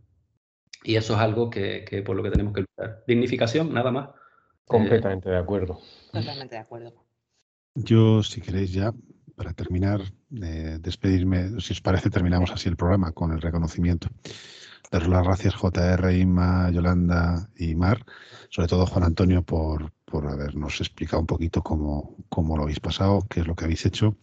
[0.84, 3.03] Y eso es algo que, por lo que tenemos que luchar.
[3.07, 4.09] Dignificación, nada más.
[4.65, 5.80] Completamente de acuerdo.
[6.11, 6.93] Totalmente de acuerdo.
[7.75, 8.93] Yo, si queréis ya,
[9.36, 10.01] para terminar,
[10.41, 14.09] eh, despedirme, si os parece, terminamos así el programa con el reconocimiento.
[14.91, 18.03] Daros las gracias JR, Inma, Yolanda y Mar,
[18.49, 23.25] sobre todo Juan Antonio por, por habernos explicado un poquito cómo, cómo lo habéis pasado,
[23.30, 24.17] qué es lo que habéis hecho.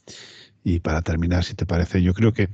[0.64, 2.48] Y para terminar, si te parece, yo creo que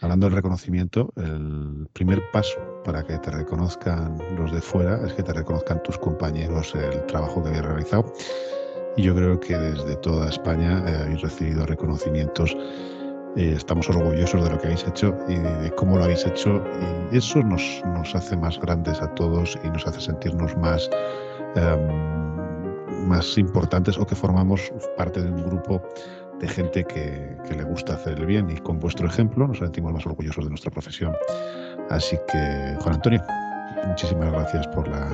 [0.00, 5.24] Hablando del reconocimiento, el primer paso para que te reconozcan los de fuera es que
[5.24, 8.12] te reconozcan tus compañeros el trabajo que habéis realizado.
[8.96, 12.56] Y yo creo que desde toda España eh, habéis recibido reconocimientos.
[13.36, 16.62] Eh, estamos orgullosos de lo que habéis hecho y de, cómo lo habéis hecho.
[17.10, 20.88] Y eso nos, nos, hace más grandes a todos y nos hace sentirnos más,
[21.56, 25.82] em, más importantes o que formamos parte de un grupo
[26.40, 30.06] de gente que, le gusta hacer el bien y con vuestro ejemplo nos sentimos más
[30.06, 31.12] orgullosos de nuestra profesión.
[31.90, 33.22] Así que, Juan Antonio,
[33.86, 35.08] muchísimas gracias por la,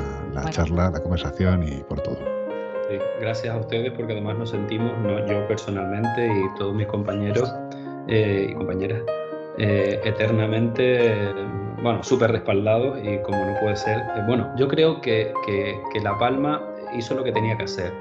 [0.50, 2.18] charla, la conversación y por todo.
[3.20, 7.54] gracias a ustedes porque además nos sentimos, no, yo personalmente y todos mis compañeros
[8.08, 9.02] eh, y compañeras,
[9.58, 11.32] eh, eternamente,
[11.82, 16.18] bueno, súper respaldados y como no puede ser, eh, bueno, yo creo que, que La
[16.18, 16.62] Palma
[16.94, 17.92] hizo lo que tenía que hacer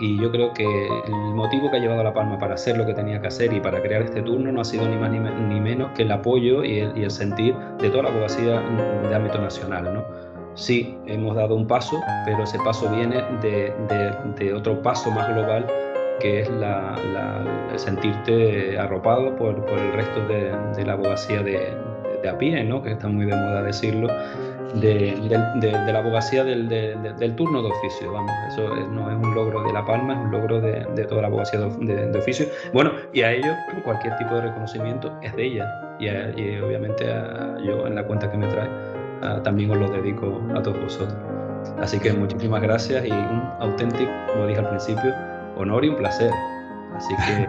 [0.00, 2.86] y yo creo que el motivo que ha llevado a La Palma para hacer lo
[2.86, 5.60] que tenía que hacer y para crear este turno no ha sido ni más ni,
[5.60, 9.92] menos que el apoyo y el, sentir de toda la abogacía de ámbito nacional.
[9.92, 10.04] ¿no?
[10.54, 15.66] Sí, hemos dado un paso, pero ese paso viene de, otro paso más global
[16.18, 16.94] que es la,
[17.72, 21.76] el sentirte arropado por, el resto de, la abogacía de,
[22.28, 22.82] a pie, ¿no?
[22.82, 24.08] que está muy de moda decirlo,
[24.74, 28.12] de, la abogacía del, turno de oficio.
[28.12, 31.28] Vamos, eso no es un logro de La Palma, es un logro de, toda la
[31.28, 32.46] abogacía de, oficio.
[32.72, 35.96] Bueno, y a ellos cualquier tipo de reconocimiento es de ella.
[35.98, 37.06] y, obviamente
[37.64, 38.68] yo en la cuenta que me trae
[39.42, 41.16] también os lo dedico a todos vosotros.
[41.78, 45.14] Así que muchísimas gracias y un auténtico, como dije al principio,
[45.56, 46.30] honor y un placer.
[46.96, 47.48] Así que